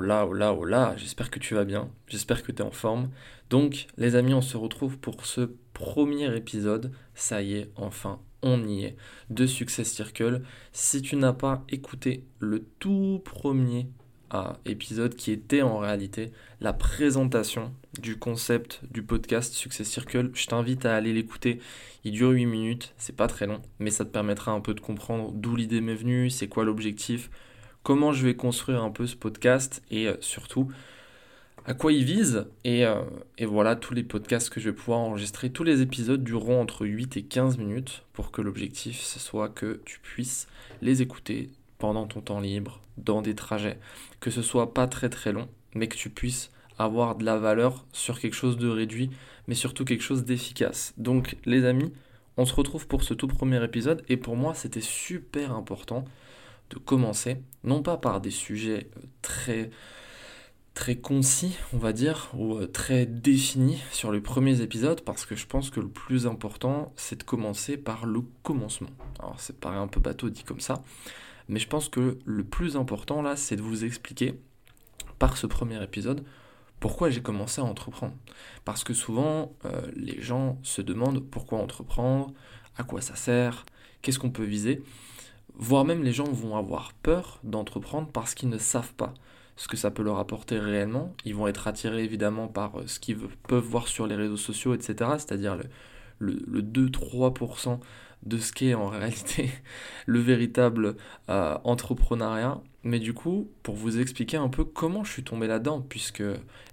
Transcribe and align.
Oh 0.00 0.02
là, 0.02 0.24
oh 0.26 0.32
là, 0.32 0.54
oh 0.54 0.64
là, 0.64 0.94
j'espère 0.96 1.28
que 1.28 1.38
tu 1.38 1.52
vas 1.52 1.66
bien, 1.66 1.90
j'espère 2.06 2.42
que 2.42 2.52
tu 2.52 2.62
es 2.62 2.64
en 2.64 2.70
forme. 2.70 3.10
Donc, 3.50 3.86
les 3.98 4.14
amis, 4.14 4.32
on 4.32 4.40
se 4.40 4.56
retrouve 4.56 4.96
pour 4.96 5.26
ce 5.26 5.50
premier 5.74 6.34
épisode. 6.34 6.90
Ça 7.14 7.42
y 7.42 7.56
est, 7.56 7.70
enfin, 7.76 8.18
on 8.40 8.66
y 8.66 8.84
est, 8.84 8.96
de 9.28 9.44
Success 9.44 9.92
Circle. 9.92 10.40
Si 10.72 11.02
tu 11.02 11.16
n'as 11.16 11.34
pas 11.34 11.66
écouté 11.68 12.24
le 12.38 12.64
tout 12.78 13.20
premier 13.26 13.90
ah, 14.30 14.58
épisode 14.64 15.16
qui 15.16 15.32
était 15.32 15.60
en 15.60 15.76
réalité 15.76 16.32
la 16.62 16.72
présentation 16.72 17.74
du 18.00 18.18
concept 18.18 18.80
du 18.90 19.02
podcast 19.02 19.52
Success 19.52 19.86
Circle, 19.86 20.30
je 20.32 20.46
t'invite 20.46 20.86
à 20.86 20.96
aller 20.96 21.12
l'écouter. 21.12 21.60
Il 22.04 22.12
dure 22.12 22.30
8 22.30 22.46
minutes, 22.46 22.94
c'est 22.96 23.16
pas 23.16 23.26
très 23.26 23.46
long, 23.46 23.60
mais 23.78 23.90
ça 23.90 24.06
te 24.06 24.10
permettra 24.10 24.52
un 24.52 24.62
peu 24.62 24.72
de 24.72 24.80
comprendre 24.80 25.30
d'où 25.34 25.56
l'idée 25.56 25.82
m'est 25.82 25.94
venue, 25.94 26.30
c'est 26.30 26.48
quoi 26.48 26.64
l'objectif, 26.64 27.28
comment 27.82 28.12
je 28.12 28.26
vais 28.26 28.34
construire 28.34 28.82
un 28.82 28.90
peu 28.90 29.06
ce 29.06 29.16
podcast 29.16 29.82
et 29.90 30.08
euh, 30.08 30.16
surtout 30.20 30.70
à 31.66 31.74
quoi 31.74 31.92
il 31.92 32.04
vise. 32.04 32.46
Et, 32.64 32.84
euh, 32.84 33.02
et, 33.38 33.46
voilà, 33.46 33.76
tous 33.76 33.94
les 33.94 34.02
podcasts 34.02 34.50
que 34.50 34.60
je 34.60 34.70
vais 34.70 34.74
pouvoir 34.74 35.00
enregistrer, 35.00 35.50
tous 35.50 35.64
les 35.64 35.82
épisodes 35.82 36.22
dureront 36.22 36.60
entre 36.60 36.86
8 36.86 37.16
et 37.16 37.22
15 37.22 37.58
minutes 37.58 38.04
pour 38.12 38.30
que 38.30 38.42
l'objectif 38.42 39.00
ce 39.00 39.18
soit 39.18 39.48
que 39.48 39.80
tu 39.84 40.00
puisses 40.00 40.48
les 40.82 41.02
écouter 41.02 41.50
pendant 41.78 42.06
ton 42.06 42.20
temps 42.20 42.40
libre, 42.40 42.80
dans 42.98 43.22
des 43.22 43.34
trajets, 43.34 43.78
que 44.20 44.30
ce 44.30 44.42
soit 44.42 44.74
pas 44.74 44.86
très 44.86 45.08
très 45.08 45.32
long, 45.32 45.48
mais 45.74 45.88
que 45.88 45.96
tu 45.96 46.10
puisses 46.10 46.50
avoir 46.78 47.16
de 47.16 47.24
la 47.24 47.38
valeur 47.38 47.84
sur 47.92 48.20
quelque 48.20 48.34
chose 48.34 48.56
de 48.56 48.68
réduit, 48.68 49.10
mais 49.46 49.54
surtout 49.54 49.84
quelque 49.84 50.02
chose 50.02 50.24
d'efficace. 50.24 50.94
Donc 50.96 51.36
les 51.44 51.64
amis, 51.64 51.92
on 52.36 52.44
se 52.44 52.54
retrouve 52.54 52.86
pour 52.86 53.02
ce 53.02 53.14
tout 53.14 53.26
premier 53.26 53.62
épisode 53.62 54.02
et 54.08 54.16
pour 54.16 54.36
moi 54.36 54.54
c'était 54.54 54.80
super 54.80 55.52
important 55.52 56.04
de 56.70 56.78
commencer, 56.78 57.42
non 57.64 57.82
pas 57.82 57.96
par 57.96 58.20
des 58.20 58.30
sujets 58.30 58.88
euh, 58.96 59.02
très 59.22 59.70
très 60.72 60.96
concis, 60.96 61.56
on 61.74 61.78
va 61.78 61.92
dire, 61.92 62.30
ou 62.32 62.56
euh, 62.56 62.66
très 62.66 63.04
définis 63.04 63.82
sur 63.90 64.12
les 64.12 64.20
premiers 64.20 64.60
épisodes, 64.60 65.02
parce 65.02 65.26
que 65.26 65.34
je 65.34 65.46
pense 65.46 65.68
que 65.68 65.80
le 65.80 65.88
plus 65.88 66.26
important, 66.26 66.92
c'est 66.96 67.18
de 67.18 67.22
commencer 67.24 67.76
par 67.76 68.06
le 68.06 68.22
commencement. 68.42 68.88
Alors, 69.18 69.38
c'est 69.40 69.58
paraît 69.58 69.76
un 69.76 69.88
peu 69.88 70.00
bateau 70.00 70.30
dit 70.30 70.44
comme 70.44 70.60
ça, 70.60 70.82
mais 71.48 71.58
je 71.58 71.68
pense 71.68 71.88
que 71.88 72.18
le 72.24 72.44
plus 72.44 72.76
important 72.76 73.20
là, 73.20 73.36
c'est 73.36 73.56
de 73.56 73.62
vous 73.62 73.84
expliquer, 73.84 74.40
par 75.18 75.36
ce 75.36 75.46
premier 75.46 75.82
épisode, 75.82 76.24
pourquoi 76.78 77.10
j'ai 77.10 77.20
commencé 77.20 77.60
à 77.60 77.64
entreprendre. 77.64 78.14
Parce 78.64 78.84
que 78.84 78.94
souvent, 78.94 79.52
euh, 79.66 79.82
les 79.94 80.20
gens 80.22 80.58
se 80.62 80.80
demandent 80.80 81.20
pourquoi 81.20 81.58
entreprendre, 81.58 82.32
à 82.78 82.84
quoi 82.84 83.02
ça 83.02 83.16
sert, 83.16 83.66
qu'est-ce 84.00 84.18
qu'on 84.18 84.30
peut 84.30 84.44
viser 84.44 84.82
voire 85.60 85.84
même 85.84 86.02
les 86.02 86.12
gens 86.12 86.24
vont 86.24 86.56
avoir 86.56 86.94
peur 86.94 87.38
d'entreprendre 87.44 88.08
parce 88.12 88.34
qu'ils 88.34 88.48
ne 88.48 88.58
savent 88.58 88.94
pas 88.94 89.14
ce 89.56 89.68
que 89.68 89.76
ça 89.76 89.90
peut 89.90 90.02
leur 90.02 90.18
apporter 90.18 90.58
réellement. 90.58 91.14
Ils 91.26 91.34
vont 91.34 91.46
être 91.46 91.68
attirés 91.68 92.02
évidemment 92.02 92.48
par 92.48 92.80
euh, 92.80 92.86
ce 92.86 92.98
qu'ils 92.98 93.18
peuvent 93.46 93.62
voir 93.62 93.86
sur 93.86 94.06
les 94.06 94.16
réseaux 94.16 94.38
sociaux, 94.38 94.72
etc. 94.74 94.94
C'est-à-dire 95.18 95.58
le, 96.18 96.42
le, 96.46 96.62
2-3% 96.62 97.78
de 98.22 98.38
ce 98.38 98.52
qu'est 98.52 98.72
en 98.72 98.88
réalité 98.88 99.50
le 100.06 100.18
véritable 100.18 100.96
euh, 101.28 101.58
entrepreneuriat. 101.64 102.62
Mais 102.82 102.98
du 102.98 103.12
coup, 103.12 103.50
pour 103.62 103.74
vous 103.74 104.00
expliquer 104.00 104.38
un 104.38 104.48
peu 104.48 104.64
comment 104.64 105.04
je 105.04 105.12
suis 105.12 105.24
tombé 105.24 105.46
là-dedans, 105.46 105.84
puisque 105.86 106.22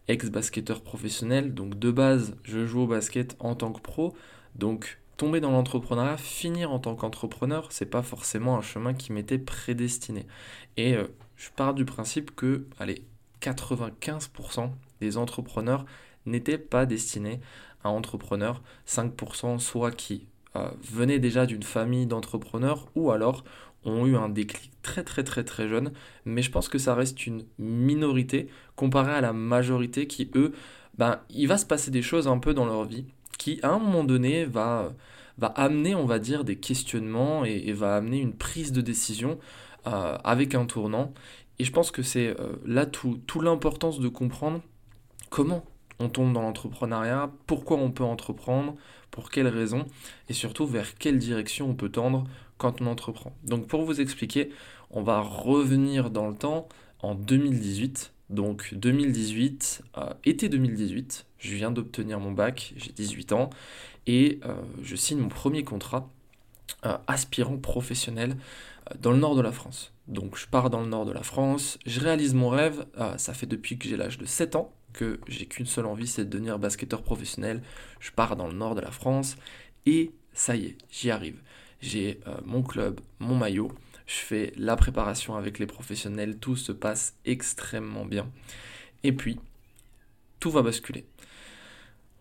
ex-basketteur 0.07 0.81
professionnel, 0.81 1.53
donc 1.53 1.77
de 1.77 1.91
base, 1.91 2.37
je 2.43 2.65
joue 2.65 2.83
au 2.83 2.87
basket 2.87 3.35
en 3.39 3.55
tant 3.55 3.73
que 3.73 3.81
pro, 3.81 4.15
donc 4.55 4.99
tomber 5.17 5.41
dans 5.41 5.51
l'entrepreneuriat, 5.51 6.17
finir 6.17 6.71
en 6.71 6.79
tant 6.79 6.95
qu'entrepreneur, 6.95 7.71
c'est 7.71 7.87
pas 7.87 8.03
forcément 8.03 8.57
un 8.57 8.61
chemin 8.61 8.93
qui 8.93 9.11
m'était 9.11 9.39
prédestiné. 9.39 10.27
Et 10.77 10.95
euh, 10.95 11.07
je 11.35 11.49
pars 11.55 11.73
du 11.73 11.85
principe 11.85 12.35
que, 12.35 12.67
allez, 12.79 13.03
95% 13.41 14.71
des 15.01 15.17
entrepreneurs 15.17 15.85
n'étaient 16.25 16.57
pas 16.57 16.85
destinés 16.85 17.39
à 17.83 17.89
entrepreneurs, 17.89 18.61
5% 18.87 19.59
soit 19.59 19.91
qui 19.91 20.27
euh, 20.55 20.69
venaient 20.81 21.19
déjà 21.19 21.45
d'une 21.45 21.63
famille 21.63 22.05
d'entrepreneurs 22.05 22.87
ou 22.95 23.11
alors 23.11 23.43
ont 23.85 24.05
eu 24.05 24.17
un 24.17 24.29
déclic 24.29 24.71
très 24.81 25.03
très 25.03 25.23
très 25.23 25.43
très 25.43 25.67
jeune, 25.67 25.93
mais 26.25 26.41
je 26.41 26.51
pense 26.51 26.67
que 26.67 26.77
ça 26.77 26.93
reste 26.93 27.25
une 27.25 27.43
minorité 27.57 28.49
comparée 28.75 29.13
à 29.13 29.21
la 29.21 29.33
majorité 29.33 30.07
qui, 30.07 30.29
eux, 30.35 30.53
ben, 30.97 31.21
il 31.29 31.47
va 31.47 31.57
se 31.57 31.65
passer 31.65 31.91
des 31.91 32.01
choses 32.01 32.27
un 32.27 32.39
peu 32.39 32.53
dans 32.53 32.65
leur 32.65 32.85
vie 32.85 33.05
qui, 33.47 33.61
à 33.63 33.69
un 33.69 33.79
moment 33.79 34.03
donné, 34.03 34.43
va, 34.43 34.93
amener, 35.55 35.95
on 35.95 36.05
va 36.05 36.19
dire, 36.19 36.43
des 36.43 36.57
questionnements 36.57 37.45
et, 37.45 37.71
va 37.71 37.95
amener 37.95 38.19
une 38.19 38.33
prise 38.33 38.73
de 38.73 38.81
décision 38.81 39.39
euh, 39.87 40.17
avec 40.25 40.53
un 40.53 40.65
tournant. 40.65 41.13
Et 41.57 41.63
je 41.63 41.71
pense 41.71 41.89
que 41.89 42.03
c'est 42.03 42.27
euh, 42.27 42.57
là 42.65 42.85
tout, 42.85 43.21
tout 43.25 43.39
l'importance 43.39 44.01
de 44.01 44.09
comprendre 44.09 44.61
comment 45.29 45.63
on 45.99 46.09
tombe 46.09 46.33
dans 46.33 46.41
l'entrepreneuriat, 46.41 47.31
pourquoi 47.47 47.77
on 47.77 47.89
peut 47.89 48.03
entreprendre, 48.03 48.75
pour 49.11 49.31
quelles 49.31 49.47
raisons, 49.47 49.85
et 50.27 50.33
surtout 50.33 50.67
vers 50.67 50.95
quelle 50.95 51.17
direction 51.17 51.69
on 51.69 51.73
peut 51.73 51.89
tendre 51.89 52.25
quand 52.57 52.81
on 52.81 52.87
entreprend. 52.87 53.31
Donc 53.45 53.67
pour 53.67 53.83
vous 53.83 54.01
expliquer, 54.01 54.49
on 54.91 55.03
va 55.03 55.21
revenir 55.21 56.09
dans 56.09 56.27
le 56.27 56.35
temps 56.35 56.67
en 56.99 57.15
2018. 57.15 58.11
Donc 58.29 58.73
2018, 58.73 59.83
euh, 59.97 60.13
été 60.25 60.49
2018, 60.49 61.25
je 61.37 61.55
viens 61.55 61.71
d'obtenir 61.71 62.19
mon 62.19 62.31
bac, 62.31 62.73
j'ai 62.75 62.91
18 62.91 63.31
ans, 63.31 63.49
et 64.05 64.39
euh, 64.45 64.55
je 64.83 64.95
signe 64.95 65.19
mon 65.19 65.29
premier 65.29 65.63
contrat 65.63 66.09
euh, 66.85 66.97
aspirant 67.07 67.57
professionnel 67.57 68.35
dans 68.99 69.11
le 69.11 69.17
nord 69.17 69.35
de 69.35 69.41
la 69.41 69.51
France. 69.51 69.93
Donc 70.07 70.37
je 70.37 70.47
pars 70.47 70.69
dans 70.69 70.81
le 70.81 70.87
nord 70.87 71.05
de 71.05 71.11
la 71.13 71.23
France, 71.23 71.79
je 71.85 71.99
réalise 71.99 72.33
mon 72.33 72.49
rêve, 72.49 72.85
ça 73.17 73.33
fait 73.33 73.45
depuis 73.45 73.77
que 73.77 73.87
j'ai 73.87 73.97
l'âge 73.97 74.17
de 74.17 74.25
7 74.25 74.55
ans 74.55 74.73
que 74.93 75.19
j'ai 75.27 75.45
qu'une 75.45 75.65
seule 75.65 75.85
envie, 75.85 76.07
c'est 76.07 76.25
de 76.25 76.29
devenir 76.29 76.57
basketteur 76.57 77.03
professionnel. 77.03 77.61
Je 77.99 78.09
pars 78.11 78.35
dans 78.35 78.47
le 78.47 78.53
nord 78.53 78.73
de 78.73 78.81
la 78.81 78.89
France, 78.89 79.35
et 79.85 80.11
ça 80.33 80.55
y 80.55 80.65
est, 80.65 80.77
j'y 80.89 81.11
arrive. 81.11 81.39
J'ai 81.81 82.19
mon 82.45 82.63
club, 82.63 82.99
mon 83.19 83.35
maillot, 83.35 83.71
je 84.07 84.15
fais 84.15 84.53
la 84.57 84.75
préparation 84.75 85.35
avec 85.35 85.59
les 85.59 85.67
professionnels, 85.67 86.39
tout 86.39 86.55
se 86.55 86.71
passe 86.71 87.15
extrêmement 87.25 88.05
bien. 88.05 88.27
Et 89.03 89.11
puis, 89.11 89.39
tout 90.39 90.49
va 90.49 90.61
basculer. 90.61 91.05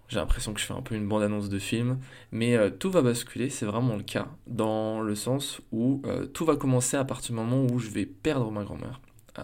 J'ai 0.08 0.18
l'impression 0.18 0.52
que 0.52 0.60
je 0.60 0.66
fais 0.66 0.74
un 0.74 0.82
peu 0.82 0.94
une 0.94 1.08
bande-annonce 1.08 1.48
de 1.48 1.58
film, 1.58 1.98
mais 2.30 2.56
euh, 2.56 2.70
tout 2.70 2.90
va 2.90 3.02
basculer, 3.02 3.50
c'est 3.50 3.66
vraiment 3.66 3.96
le 3.96 4.04
cas, 4.04 4.28
dans 4.46 5.00
le 5.00 5.14
sens 5.16 5.60
où 5.72 6.00
euh, 6.06 6.26
tout 6.26 6.44
va 6.44 6.56
commencer 6.56 6.96
à 6.96 7.04
partir 7.04 7.34
du 7.34 7.40
moment 7.40 7.64
où 7.64 7.78
je 7.78 7.90
vais 7.90 8.06
perdre 8.06 8.50
ma 8.50 8.62
grand-mère. 8.62 9.00
Euh, 9.38 9.42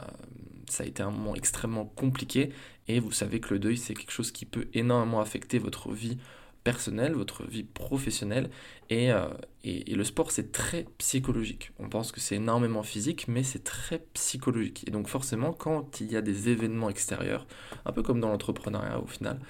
ça 0.69 0.85
a 0.85 0.87
été 0.87 1.03
un 1.03 1.11
moment 1.11 1.35
extrêmement 1.35 1.85
compliqué, 1.85 2.53
et 2.87 3.01
vous 3.01 3.11
savez 3.11 3.41
que 3.41 3.55
le 3.55 3.61
deuil, 3.61 3.77
c'est 3.77 3.95
quelque 3.95 4.13
chose 4.13 4.31
qui 4.31 4.47
peut 4.47 4.69
énormément 4.73 5.21
affecter 5.21 5.59
votre 5.59 5.91
vie 5.91 6.19
personnelle, 6.65 7.13
votre 7.13 7.47
vie 7.47 7.65
professionnelle. 7.65 8.51
Euh, 8.91 9.29
et, 9.65 9.93
et, 9.93 9.95
le 9.95 10.05
sport, 10.05 10.31
c'est 10.31 10.53
très 10.53 10.87
psychologique. 10.99 11.73
On 11.79 11.89
pense 11.89 12.13
que 12.13 12.21
c'est 12.21 12.37
énormément 12.37 12.83
physique, 12.83 13.27
mais 13.29 13.43
c'est 13.43 13.65
très 13.65 14.01
psychologique. 14.15 14.85
Et 14.87 14.91
donc 14.91 15.09
forcément, 15.09 15.53
quand 15.53 16.01
il 16.01 16.13
y 16.13 16.17
a 16.17 16.23
des 16.23 16.49
événements 16.49 16.91
extérieurs, 16.91 17.47
un 17.85 17.93
peu 17.93 18.03
comme 18.03 18.21
dans 18.21 18.29
l'entrepreneuriat 18.29 19.01
au 19.01 19.07
final, 19.07 19.41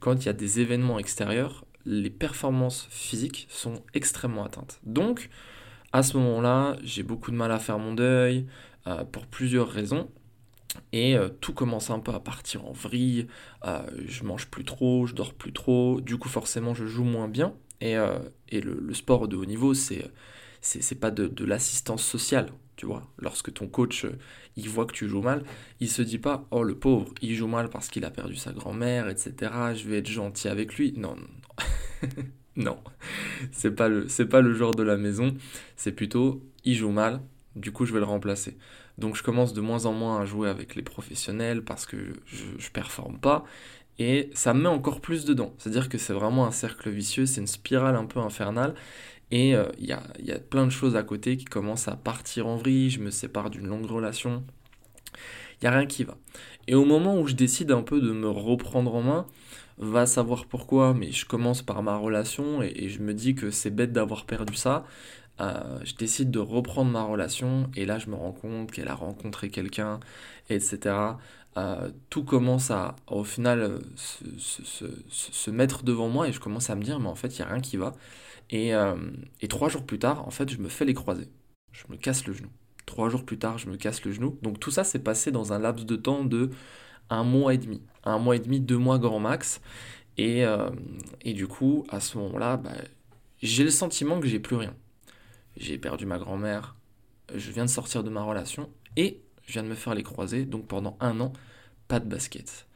quand 0.00 0.14
il 0.14 0.26
y 0.26 0.28
a 0.28 0.34
des 0.34 0.60
événements 0.60 0.98
extérieurs, 0.98 1.64
les 1.84 2.10
performances 2.10 2.86
physiques 2.90 3.46
sont 3.48 3.82
extrêmement 3.94 4.44
atteintes. 4.44 4.80
Donc, 4.84 5.30
à 5.92 6.02
ce 6.02 6.16
moment-là, 6.16 6.76
j'ai 6.82 7.02
beaucoup 7.02 7.30
de 7.30 7.36
mal 7.36 7.52
à 7.52 7.58
faire 7.58 7.78
mon 7.78 7.94
deuil, 7.94 8.46
euh, 8.86 9.04
pour 9.04 9.26
plusieurs 9.26 9.68
raisons. 9.68 10.08
Et 10.92 11.16
euh, 11.16 11.28
tout 11.28 11.52
commence 11.52 11.90
un 11.90 11.98
peu 11.98 12.12
à 12.12 12.20
partir 12.20 12.66
en 12.66 12.72
vrille, 12.72 13.26
euh, 13.64 13.82
je 14.06 14.24
mange 14.24 14.46
plus 14.46 14.64
trop, 14.64 15.06
je 15.06 15.14
dors 15.14 15.34
plus 15.34 15.52
trop, 15.52 16.00
du 16.00 16.16
coup 16.16 16.28
forcément 16.28 16.74
je 16.74 16.86
joue 16.86 17.04
moins 17.04 17.28
bien. 17.28 17.54
Et, 17.80 17.96
euh, 17.96 18.18
et 18.48 18.60
le, 18.60 18.94
sport 18.94 19.28
de 19.28 19.36
haut 19.36 19.44
niveau, 19.44 19.74
c'est 19.74 20.10
c'est 20.60 21.00
pas 21.00 21.10
de, 21.10 21.26
de 21.26 21.44
l'assistance 21.44 22.04
sociale, 22.04 22.52
tu 22.76 22.86
vois. 22.86 23.10
Lorsque 23.18 23.52
ton 23.52 23.66
coach, 23.66 24.06
il 24.56 24.68
voit 24.68 24.86
que 24.86 24.92
tu 24.92 25.08
joues 25.08 25.20
mal, 25.20 25.42
il 25.80 25.90
se 25.90 26.02
dit 26.02 26.18
pas, 26.18 26.46
oh 26.52 26.62
le 26.62 26.76
pauvre, 26.76 27.12
il 27.20 27.34
joue 27.34 27.48
mal 27.48 27.68
parce 27.68 27.88
qu'il 27.88 28.04
a 28.04 28.10
perdu 28.10 28.36
sa 28.36 28.52
grand-mère, 28.52 29.08
etc. 29.08 29.50
Je 29.74 29.88
vais 29.88 29.98
être 29.98 30.08
gentil 30.08 30.46
avec 30.46 30.76
lui. 30.76 30.94
Non, 30.96 31.16
non, 31.16 31.26
non. 32.06 32.24
non. 32.56 32.78
C'est 33.50 33.72
pas, 33.72 33.88
le, 33.88 34.06
pas 34.26 34.40
le 34.40 34.54
genre 34.54 34.74
de 34.74 34.84
la 34.84 34.96
maison, 34.96 35.34
c'est 35.74 35.90
plutôt, 35.90 36.44
il 36.64 36.76
joue 36.76 36.92
mal, 36.92 37.20
du 37.56 37.72
coup 37.72 37.84
je 37.84 37.92
vais 37.92 37.98
le 37.98 38.06
remplacer. 38.06 38.56
Donc 38.98 39.16
je 39.16 39.22
commence 39.22 39.52
de 39.52 39.60
moins 39.60 39.86
en 39.86 39.92
moins 39.92 40.20
à 40.20 40.24
jouer 40.24 40.48
avec 40.48 40.74
les 40.74 40.82
professionnels 40.82 41.62
parce 41.62 41.86
que 41.86 41.96
je, 42.26 42.44
ne 42.44 42.70
performe 42.72 43.18
pas. 43.18 43.44
et 43.98 44.30
ça 44.34 44.54
me 44.54 44.62
met 44.62 44.68
encore 44.68 45.00
plus 45.00 45.24
dedans. 45.24 45.54
C'est-à-dire 45.58 45.88
que 45.88 45.98
c'est 45.98 46.12
vraiment 46.12 46.46
un 46.46 46.50
cercle 46.50 46.90
vicieux, 46.90 47.26
c'est 47.26 47.40
une 47.40 47.46
spirale 47.46 47.96
un 47.96 48.06
peu 48.06 48.20
infernale. 48.20 48.74
Et 49.30 49.54
euh, 49.54 49.64
il 49.78 49.86
y, 49.86 49.92
a, 49.92 50.02
y, 50.20 50.30
a, 50.30 50.38
plein 50.38 50.66
de 50.66 50.70
choses 50.70 50.94
à 50.94 51.02
côté 51.02 51.38
qui 51.38 51.46
commencent 51.46 51.88
à 51.88 51.96
partir 51.96 52.46
en 52.46 52.56
vrille, 52.56 52.90
je 52.90 53.00
me 53.00 53.10
sépare 53.10 53.48
d'une 53.48 53.66
longue 53.66 53.86
relation. 53.86 54.44
Il 55.60 55.64
n'y 55.64 55.68
a 55.68 55.78
rien 55.78 55.86
qui 55.86 56.04
va. 56.04 56.18
Et 56.68 56.74
au 56.74 56.84
moment 56.84 57.18
où 57.18 57.26
je 57.26 57.34
décide 57.34 57.72
un 57.72 57.82
peu 57.82 58.00
de 58.00 58.12
me 58.12 58.28
reprendre 58.28 58.94
en 58.94 59.02
main, 59.02 59.26
va 59.78 60.06
savoir 60.06 60.46
pourquoi, 60.46 60.94
mais 60.94 61.12
je 61.12 61.26
commence 61.26 61.62
par 61.62 61.82
ma 61.82 61.96
relation 61.96 62.62
et, 62.62 62.88
je 62.88 63.00
me 63.00 63.14
dis 63.14 63.34
que 63.34 63.50
c'est 63.50 63.70
bête 63.70 63.92
d'avoir 63.92 64.26
perdu 64.26 64.54
ça. 64.54 64.84
Euh, 65.40 65.80
je 65.84 65.94
décide 65.94 66.30
de 66.30 66.38
reprendre 66.38 66.90
ma 66.90 67.02
relation 67.02 67.70
et 67.74 67.86
là 67.86 67.98
je 67.98 68.08
me 68.08 68.14
rends 68.14 68.32
compte 68.32 68.70
qu'elle 68.70 68.88
a 68.88 68.94
rencontré 68.94 69.50
quelqu'un, 69.50 69.98
etc. 70.50 70.94
Euh, 71.56 71.90
tout 72.10 72.24
commence 72.24 72.70
à, 72.70 72.96
au 73.08 73.24
final, 73.24 73.60
euh, 73.60 73.78
se, 74.38 75.50
mettre 75.50 75.84
devant 75.84 76.08
moi 76.08 76.28
et 76.28 76.32
je 76.32 76.40
commence 76.40 76.70
à 76.70 76.76
me 76.76 76.82
dire, 76.82 76.98
mais 77.00 77.08
en 77.08 77.14
fait, 77.14 77.38
il 77.38 77.42
n'y 77.42 77.48
a 77.48 77.52
rien 77.52 77.60
qui 77.60 77.76
va. 77.76 77.94
Et, 78.50 78.72
et, 79.40 79.48
trois 79.48 79.68
jours 79.70 79.84
plus 79.84 79.98
tard, 79.98 80.26
en 80.26 80.30
fait, 80.30 80.50
je 80.50 80.58
me 80.58 80.68
fais 80.68 80.84
les 80.84 80.94
croiser. 80.94 81.28
Je 81.72 81.84
me 81.88 81.96
casse 81.96 82.26
le 82.26 82.34
genou. 82.34 82.50
Trois 82.86 83.08
jours 83.08 83.24
plus 83.24 83.38
tard, 83.38 83.56
je 83.56 83.68
me 83.68 83.76
casse 83.76 84.04
le 84.04 84.12
genou. 84.12 84.38
Donc 84.42 84.60
tout 84.60 84.70
ça 84.70 84.84
s'est 84.84 84.98
passé 84.98 85.30
dans 85.30 85.52
un 85.54 85.58
laps 85.58 85.86
de 85.86 85.96
temps 85.96 86.24
de 86.24 86.50
un 87.08 87.24
mois 87.24 87.54
et 87.54 87.58
demi. 87.58 87.82
Un 88.04 88.18
mois 88.18 88.36
et 88.36 88.40
demi, 88.40 88.60
deux 88.60 88.76
mois 88.76 88.98
grand 88.98 89.20
max. 89.20 89.62
Et, 90.18 90.44
et 91.22 91.32
du 91.32 91.46
coup, 91.46 91.86
à 91.88 92.00
ce 92.00 92.18
moment-là, 92.18 92.58
bah, 92.58 92.72
j'ai 93.42 93.64
le 93.64 93.70
sentiment 93.70 94.20
que 94.20 94.26
j'ai 94.26 94.40
plus 94.40 94.56
rien. 94.56 94.74
J'ai 95.56 95.78
perdu 95.78 96.06
ma 96.06 96.18
grand-mère, 96.18 96.76
je 97.34 97.50
viens 97.50 97.64
de 97.64 97.70
sortir 97.70 98.04
de 98.04 98.10
ma 98.10 98.22
relation 98.22 98.70
et 98.96 99.20
je 99.46 99.52
viens 99.52 99.62
de 99.62 99.68
me 99.68 99.74
faire 99.74 99.94
les 99.94 100.02
croiser, 100.02 100.44
donc 100.44 100.66
pendant 100.66 100.96
un 101.00 101.20
an, 101.20 101.32
pas 101.88 102.00
de 102.00 102.08
basket. 102.08 102.66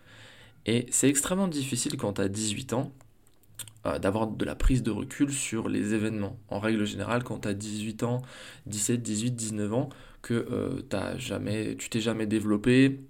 Et 0.66 0.86
c'est 0.90 1.08
extrêmement 1.08 1.48
difficile 1.48 1.96
quand 1.96 2.14
tu 2.14 2.20
as 2.20 2.28
18 2.28 2.72
ans 2.72 2.92
euh, 3.86 3.98
d'avoir 3.98 4.26
de 4.26 4.44
la 4.44 4.54
prise 4.54 4.82
de 4.82 4.90
recul 4.90 5.32
sur 5.32 5.68
les 5.68 5.94
événements. 5.94 6.38
En 6.48 6.58
règle 6.58 6.84
générale, 6.84 7.22
quand 7.22 7.40
tu 7.40 7.48
as 7.48 7.54
18 7.54 8.02
ans, 8.02 8.22
17, 8.66 9.02
18, 9.02 9.30
19 9.32 9.74
ans, 9.74 9.88
que 10.22 10.34
euh, 10.34 10.82
as 10.92 11.16
jamais, 11.18 11.76
tu 11.76 11.88
t'es 11.88 12.00
jamais 12.00 12.26
développé, 12.26 13.00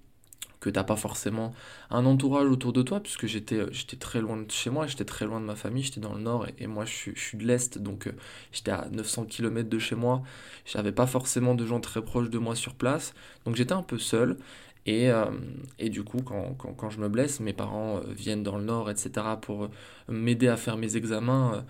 que 0.60 0.70
t'as 0.70 0.84
pas 0.84 0.96
forcément 0.96 1.52
un 1.90 2.06
entourage 2.06 2.48
autour 2.48 2.72
de 2.72 2.82
toi, 2.82 3.00
puisque 3.00 3.26
j'étais 3.26 3.56
euh, 3.56 3.68
j'étais 3.72 3.96
très 3.96 4.20
loin 4.20 4.36
de 4.36 4.50
chez 4.50 4.70
moi, 4.70 4.86
j'étais 4.86 5.04
très 5.04 5.26
loin 5.26 5.40
de 5.40 5.44
ma 5.44 5.56
famille, 5.56 5.82
j'étais 5.82 6.00
dans 6.00 6.14
le 6.14 6.20
nord 6.20 6.46
et, 6.58 6.66
moi 6.66 6.84
je 6.84 6.92
suis, 7.14 7.38
de 7.38 7.44
l'est, 7.44 7.78
donc 7.78 8.08
j'étais 8.52 8.70
à 8.70 8.88
900 8.90 9.26
km 9.26 9.68
de 9.68 9.78
chez 9.78 9.96
moi, 9.96 10.22
j'avais 10.64 10.92
pas 10.92 11.06
forcément 11.06 11.54
de 11.54 11.66
gens 11.66 11.80
très 11.80 12.02
proches 12.02 12.30
de 12.30 12.38
moi 12.38 12.54
sur 12.54 12.74
place, 12.74 13.14
donc 13.44 13.56
j'étais 13.56 13.74
un 13.74 13.82
peu 13.82 13.98
seul. 13.98 14.36
Et, 14.86 15.10
euh, 15.10 15.26
du 15.80 16.04
coup, 16.04 16.22
quand, 16.22 16.90
je 16.90 16.98
me 17.00 17.08
blesse, 17.08 17.40
mes 17.40 17.52
parents 17.52 17.98
euh, 17.98 18.12
viennent 18.12 18.44
dans 18.44 18.56
le 18.56 18.64
nord, 18.64 18.88
etc., 18.88 19.10
pour 19.40 19.64
euh, 19.64 19.68
m'aider 20.08 20.48
à 20.48 20.56
faire 20.56 20.76
mes 20.76 20.96
examens, 20.96 21.64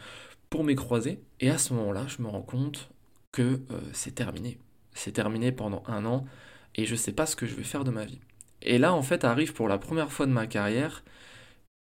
pour 0.51 0.65
mes. 0.65 0.77
Et 1.41 1.51
à 1.51 1.59
ce 1.59 1.73
moment-là, 1.75 2.05
je 2.09 2.23
me 2.23 2.29
rends 2.29 2.43
compte 2.43 2.91
que 3.33 3.61
c'est 3.93 4.15
terminé. 4.15 4.59
C'est 4.95 5.13
terminé 5.13 5.53
pendant 5.53 5.83
un 5.87 6.05
an 6.07 6.25
et 6.75 6.87
je 6.87 6.95
sais 6.95 7.13
pas 7.13 7.27
ce 7.27 7.37
que 7.37 7.47
je 7.47 7.55
vais 7.55 7.65
faire 7.65 7.85
de 7.85 7.91
ma 7.91 8.05
vie. 8.05 8.21
Et 8.63 8.79
là, 8.79 8.93
en 8.95 9.03
fait, 9.03 9.25
arrive 9.25 9.53
pour 9.53 9.69
la 9.69 9.79
première 9.79 10.13
fois 10.13 10.27
de 10.27 10.33
ma 10.33 10.47
carrière 10.47 11.03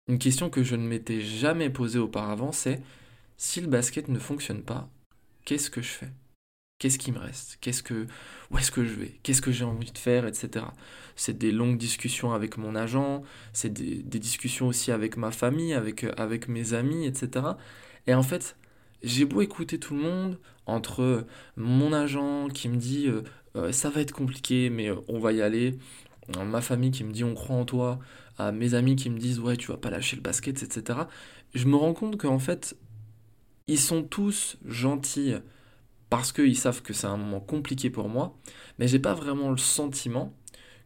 une 0.09 0.19
question 0.19 0.51
que 0.51 0.63
je 0.63 0.77
ne 0.77 0.87
m'étais 0.87 1.21
jamais 1.21 1.71
posée 1.71 1.99
auparavant, 1.99 2.53
c'est 2.53 2.83
si 3.37 3.61
le 3.61 3.67
basket 3.69 4.09
ne 4.09 4.19
fonctionne 4.19 4.63
pas, 4.63 4.89
qu'est-ce 5.45 5.71
que 5.71 5.83
je 5.83 5.89
fais? 5.89 6.13
Qu'est-ce 6.79 6.99
qui 6.99 7.13
me 7.13 7.19
reste? 7.19 7.57
Qu'est-ce 7.61 7.83
que 7.83 8.07
où 8.51 8.59
est-ce 8.59 8.71
que 8.71 8.85
je 8.85 8.95
vais? 8.95 9.19
Qu'est-ce 9.23 9.41
que 9.41 9.53
j'ai 9.53 9.65
envie 9.65 9.93
de 9.93 9.99
faire, 9.99 10.27
etc. 10.27 10.67
C'est 11.17 11.39
des 11.39 11.53
longues 11.53 11.79
discussions 11.79 12.33
avec 12.35 12.59
mon 12.59 12.75
agent, 12.75 13.23
c'est 13.53 13.73
des, 13.73 14.03
discussions 14.19 14.67
aussi 14.67 14.93
avec 14.93 15.17
ma 15.17 15.31
famille, 15.31 15.73
avec 15.73 16.05
avec 16.19 16.49
mes 16.49 16.75
amis, 16.75 17.07
etc. 17.07 17.47
Et 18.07 18.15
en 18.15 18.23
fait, 18.23 18.57
j'ai 19.03 19.25
beau 19.25 19.41
écouter 19.41 19.79
tout 19.79 19.95
le 19.95 20.03
monde 20.03 20.39
entre 20.67 21.27
mon 21.57 21.93
agent 21.93 22.49
qui 22.49 22.69
me 22.69 22.77
dit 22.77 23.07
euh, 23.09 23.23
euh, 23.57 23.73
ça 23.73 23.89
va 23.91 24.01
être 24.01 24.13
compliqué, 24.13 24.69
mais 24.71 24.91
on 25.09 25.19
va 25.19 25.33
y 25.33 25.43
aller. 25.43 25.79
Ma 26.45 26.61
famille 26.61 26.91
qui 26.91 27.05
me 27.05 27.13
dit 27.13 27.25
on 27.25 27.35
croit 27.35 27.57
en 27.57 27.65
toi, 27.65 27.99
à 28.39 28.51
mes 28.51 28.75
amis 28.75 28.97
qui 28.97 29.11
me 29.11 29.19
disent 29.19 29.41
ouais 29.41 29.57
tu 29.57 29.69
vas 29.69 29.77
pas 29.77 29.91
lâcher 29.91 30.17
le 30.17 30.23
basket, 30.23 30.63
etc. 30.63 31.01
Je 31.55 31.67
me 31.67 31.77
rends 31.77 31.95
compte 31.95 32.17
qu'en 32.17 32.39
fait 32.39 32.77
ils 33.67 33.79
sont 33.79 34.03
tous 34.03 34.57
gentils 34.65 35.35
parce 36.11 36.33
qu'ils 36.33 36.57
savent 36.57 36.83
que 36.83 36.93
c'est 36.93 37.07
un 37.07 37.17
moment 37.17 37.41
compliqué 37.41 37.91
pour 37.91 38.09
moi, 38.09 38.39
mais 38.79 38.89
j'ai 38.89 38.99
pas 38.99 39.15
vraiment 39.15 39.51
le 39.51 39.57
sentiment 39.57 40.33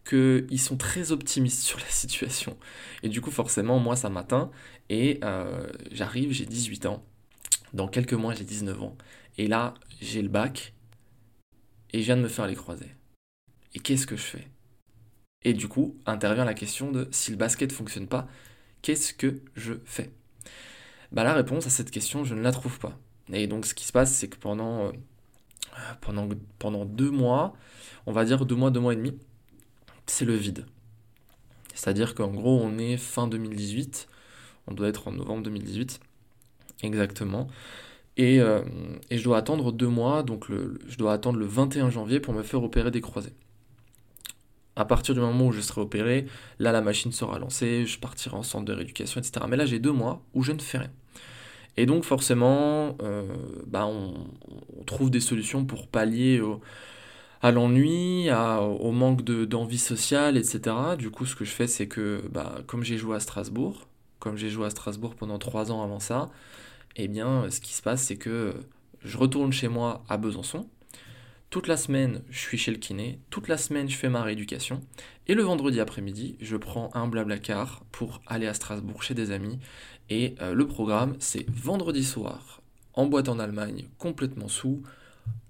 qu'ils 0.08 0.60
sont 0.60 0.76
très 0.76 1.12
optimistes 1.12 1.62
sur 1.62 1.78
la 1.78 1.86
situation. 1.86 2.56
Et 3.02 3.08
du 3.08 3.20
coup, 3.20 3.30
forcément, 3.30 3.78
moi, 3.78 3.96
ça 3.96 4.08
m'atteint, 4.08 4.50
et 4.88 5.20
euh, 5.24 5.66
j'arrive, 5.92 6.32
j'ai 6.32 6.46
18 6.46 6.86
ans, 6.86 7.04
dans 7.74 7.88
quelques 7.88 8.14
mois, 8.14 8.32
j'ai 8.32 8.44
19 8.44 8.82
ans, 8.82 8.96
et 9.36 9.48
là, 9.48 9.74
j'ai 10.00 10.22
le 10.22 10.28
bac, 10.28 10.72
et 11.92 12.00
je 12.00 12.06
viens 12.06 12.16
de 12.16 12.22
me 12.22 12.28
faire 12.28 12.46
les 12.46 12.54
croiser. 12.54 12.90
Et 13.74 13.80
qu'est-ce 13.80 14.06
que 14.06 14.16
je 14.16 14.22
fais? 14.22 14.48
Et 15.44 15.54
du 15.54 15.68
coup, 15.68 15.96
intervient 16.06 16.44
la 16.44 16.54
question 16.54 16.90
de 16.90 17.08
si 17.10 17.30
le 17.30 17.36
basket 17.36 17.72
fonctionne 17.72 18.08
pas, 18.08 18.28
qu'est-ce 18.82 19.14
que 19.14 19.40
je 19.54 19.74
fais? 19.84 20.10
Bah 21.12 21.24
la 21.24 21.34
réponse 21.34 21.66
à 21.66 21.70
cette 21.70 21.90
question, 21.90 22.24
je 22.24 22.34
ne 22.34 22.42
la 22.42 22.52
trouve 22.52 22.78
pas. 22.78 22.98
Et 23.32 23.46
donc 23.46 23.66
ce 23.66 23.74
qui 23.74 23.84
se 23.84 23.92
passe, 23.92 24.12
c'est 24.12 24.28
que 24.28 24.36
pendant 24.36 24.86
euh, 24.86 24.92
pendant, 26.00 26.28
pendant 26.58 26.84
deux 26.84 27.10
mois, 27.10 27.54
on 28.06 28.12
va 28.12 28.24
dire 28.24 28.44
deux 28.46 28.54
mois, 28.54 28.70
deux 28.70 28.80
mois 28.80 28.92
et 28.92 28.96
demi, 28.96 29.16
c'est 30.06 30.24
le 30.24 30.34
vide. 30.34 30.66
C'est-à-dire 31.74 32.14
qu'en 32.14 32.28
gros, 32.28 32.60
on 32.60 32.78
est 32.78 32.96
fin 32.96 33.28
2018, 33.28 34.08
on 34.66 34.74
doit 34.74 34.88
être 34.88 35.08
en 35.08 35.12
novembre 35.12 35.44
2018, 35.44 36.00
exactement. 36.82 37.48
Et, 38.16 38.40
euh, 38.40 38.62
et 39.10 39.18
je 39.18 39.24
dois 39.24 39.38
attendre 39.38 39.72
deux 39.72 39.88
mois, 39.88 40.22
donc 40.24 40.48
le, 40.48 40.78
je 40.88 40.96
dois 40.98 41.12
attendre 41.12 41.38
le 41.38 41.46
21 41.46 41.90
janvier 41.90 42.20
pour 42.20 42.34
me 42.34 42.42
faire 42.42 42.62
opérer 42.64 42.90
des 42.90 43.00
croisés. 43.00 43.32
À 44.78 44.84
partir 44.84 45.12
du 45.12 45.20
moment 45.20 45.48
où 45.48 45.52
je 45.52 45.60
serai 45.60 45.80
opéré, 45.80 46.26
là 46.60 46.70
la 46.70 46.80
machine 46.80 47.10
sera 47.10 47.40
lancée, 47.40 47.84
je 47.84 47.98
partirai 47.98 48.36
en 48.36 48.44
centre 48.44 48.64
de 48.64 48.72
rééducation, 48.72 49.20
etc. 49.20 49.44
Mais 49.48 49.56
là 49.56 49.66
j'ai 49.66 49.80
deux 49.80 49.90
mois 49.90 50.22
où 50.34 50.44
je 50.44 50.52
ne 50.52 50.60
fais 50.60 50.78
rien. 50.78 50.90
Et 51.76 51.84
donc 51.84 52.04
forcément, 52.04 52.96
euh, 53.02 53.24
bah 53.66 53.86
on, 53.86 54.14
trouve 54.84 55.10
des 55.10 55.18
solutions 55.20 55.64
pour 55.64 55.88
pallier 55.88 56.40
à 57.42 57.50
l'ennui, 57.50 58.28
au 58.30 58.92
manque 58.92 59.22
d'envie 59.22 59.78
sociale, 59.78 60.36
etc. 60.36 60.76
Du 60.96 61.10
coup, 61.10 61.26
ce 61.26 61.34
que 61.34 61.44
je 61.44 61.50
fais, 61.50 61.66
c'est 61.66 61.88
que 61.88 62.22
bah, 62.30 62.60
comme 62.68 62.84
j'ai 62.84 62.98
joué 62.98 63.16
à 63.16 63.20
Strasbourg, 63.20 63.88
comme 64.20 64.36
j'ai 64.36 64.48
joué 64.48 64.66
à 64.66 64.70
Strasbourg 64.70 65.16
pendant 65.16 65.38
trois 65.38 65.72
ans 65.72 65.82
avant 65.82 66.00
ça, 66.00 66.30
eh 66.96 67.08
bien, 67.08 67.50
ce 67.50 67.60
qui 67.60 67.74
se 67.74 67.82
passe, 67.82 68.02
c'est 68.02 68.16
que 68.16 68.54
je 69.04 69.18
retourne 69.18 69.52
chez 69.52 69.68
moi 69.68 70.04
à 70.08 70.16
Besançon. 70.18 70.68
Toute 71.50 71.66
la 71.66 71.78
semaine, 71.78 72.20
je 72.28 72.38
suis 72.38 72.58
chez 72.58 72.70
le 72.70 72.76
kiné. 72.76 73.20
Toute 73.30 73.48
la 73.48 73.56
semaine, 73.56 73.88
je 73.88 73.96
fais 73.96 74.10
ma 74.10 74.22
rééducation. 74.22 74.82
Et 75.28 75.34
le 75.34 75.42
vendredi 75.42 75.80
après-midi, 75.80 76.36
je 76.42 76.58
prends 76.58 76.90
un 76.92 77.06
blabla 77.06 77.38
car 77.38 77.84
pour 77.90 78.20
aller 78.26 78.46
à 78.46 78.52
Strasbourg 78.52 79.02
chez 79.02 79.14
des 79.14 79.30
amis 79.30 79.58
et 80.10 80.34
euh, 80.42 80.52
le 80.52 80.66
programme, 80.66 81.16
c'est 81.20 81.48
vendredi 81.48 82.04
soir 82.04 82.60
en 82.92 83.06
boîte 83.06 83.30
en 83.30 83.38
Allemagne, 83.38 83.88
complètement 83.96 84.48
sous. 84.48 84.82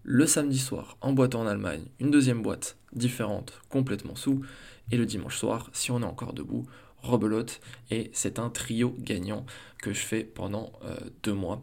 Le 0.05 0.27
samedi 0.27 0.61
soir 0.61 0.97
en 1.01 1.13
boîte 1.13 1.35
en 1.35 1.49
Allemagne, 1.49 1.83
une 1.99 2.13
deuxième 2.13 2.43
boîte 2.43 2.77
différente, 2.93 3.61
complètement 3.69 4.15
sous. 4.15 4.45
Et 4.93 4.97
le 4.97 5.05
dimanche 5.05 5.37
soir, 5.37 5.69
si 5.73 5.91
on 5.91 6.03
est 6.03 6.05
encore 6.05 6.33
debout, 6.33 6.65
rebelote. 7.03 7.61
Et 7.91 8.13
c'est 8.15 8.39
un 8.39 8.51
trio 8.51 8.95
gagnant 9.01 9.45
que 9.83 9.93
je 9.93 9.99
fais 9.99 10.23
pendant 10.23 10.71
euh, 10.85 10.97
deux 11.25 11.35
mois. 11.35 11.61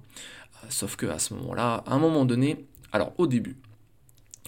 Sauf 0.67 0.97
que 0.97 1.05
à 1.05 1.19
ce 1.19 1.33
moment-là, 1.35 1.85
à 1.85 1.93
un 1.93 1.99
moment 1.99 2.25
donné, 2.25 2.65
alors 2.91 3.13
au 3.17 3.27
début, 3.27 3.55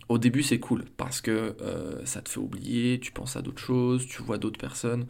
au 0.10 0.18
début 0.18 0.44
c'est 0.44 0.60
cool 0.60 0.86
parce 0.98 1.22
que 1.22 1.56
ça 2.06 2.22
te 2.22 2.30
fait 2.30 2.40
oublier, 2.40 3.00
tu 3.00 3.12
penses 3.12 3.36
à 3.36 3.42
d'autres 3.42 3.62
choses, 3.62 4.08
tu 4.08 4.22
vois 4.22 4.38
d'autres 4.38 4.60
personnes. 4.60 5.08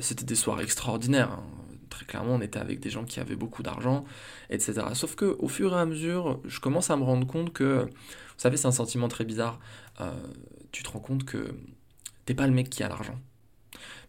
C'était 0.00 0.24
des 0.24 0.34
soirs 0.34 0.60
extraordinaires. 0.60 1.32
Hein 1.32 1.44
très 1.88 2.04
clairement, 2.04 2.34
on 2.34 2.40
était 2.40 2.58
avec 2.58 2.80
des 2.80 2.90
gens 2.90 3.04
qui 3.04 3.20
avaient 3.20 3.36
beaucoup 3.36 3.62
d'argent, 3.62 4.04
etc. 4.50 4.74
Sauf 4.94 5.14
que 5.16 5.36
au 5.38 5.48
fur 5.48 5.72
et 5.76 5.80
à 5.80 5.84
mesure, 5.84 6.40
je 6.44 6.60
commence 6.60 6.90
à 6.90 6.96
me 6.96 7.02
rendre 7.02 7.26
compte 7.26 7.52
que, 7.52 7.82
vous 7.84 7.88
savez, 8.36 8.56
c'est 8.56 8.68
un 8.68 8.72
sentiment 8.72 9.08
très 9.08 9.24
bizarre. 9.24 9.58
Euh, 10.00 10.12
tu 10.70 10.82
te 10.82 10.90
rends 10.90 11.00
compte 11.00 11.24
que 11.24 11.54
t'es 12.24 12.34
pas 12.34 12.46
le 12.46 12.52
mec 12.52 12.70
qui 12.70 12.82
a 12.82 12.88
l'argent, 12.88 13.18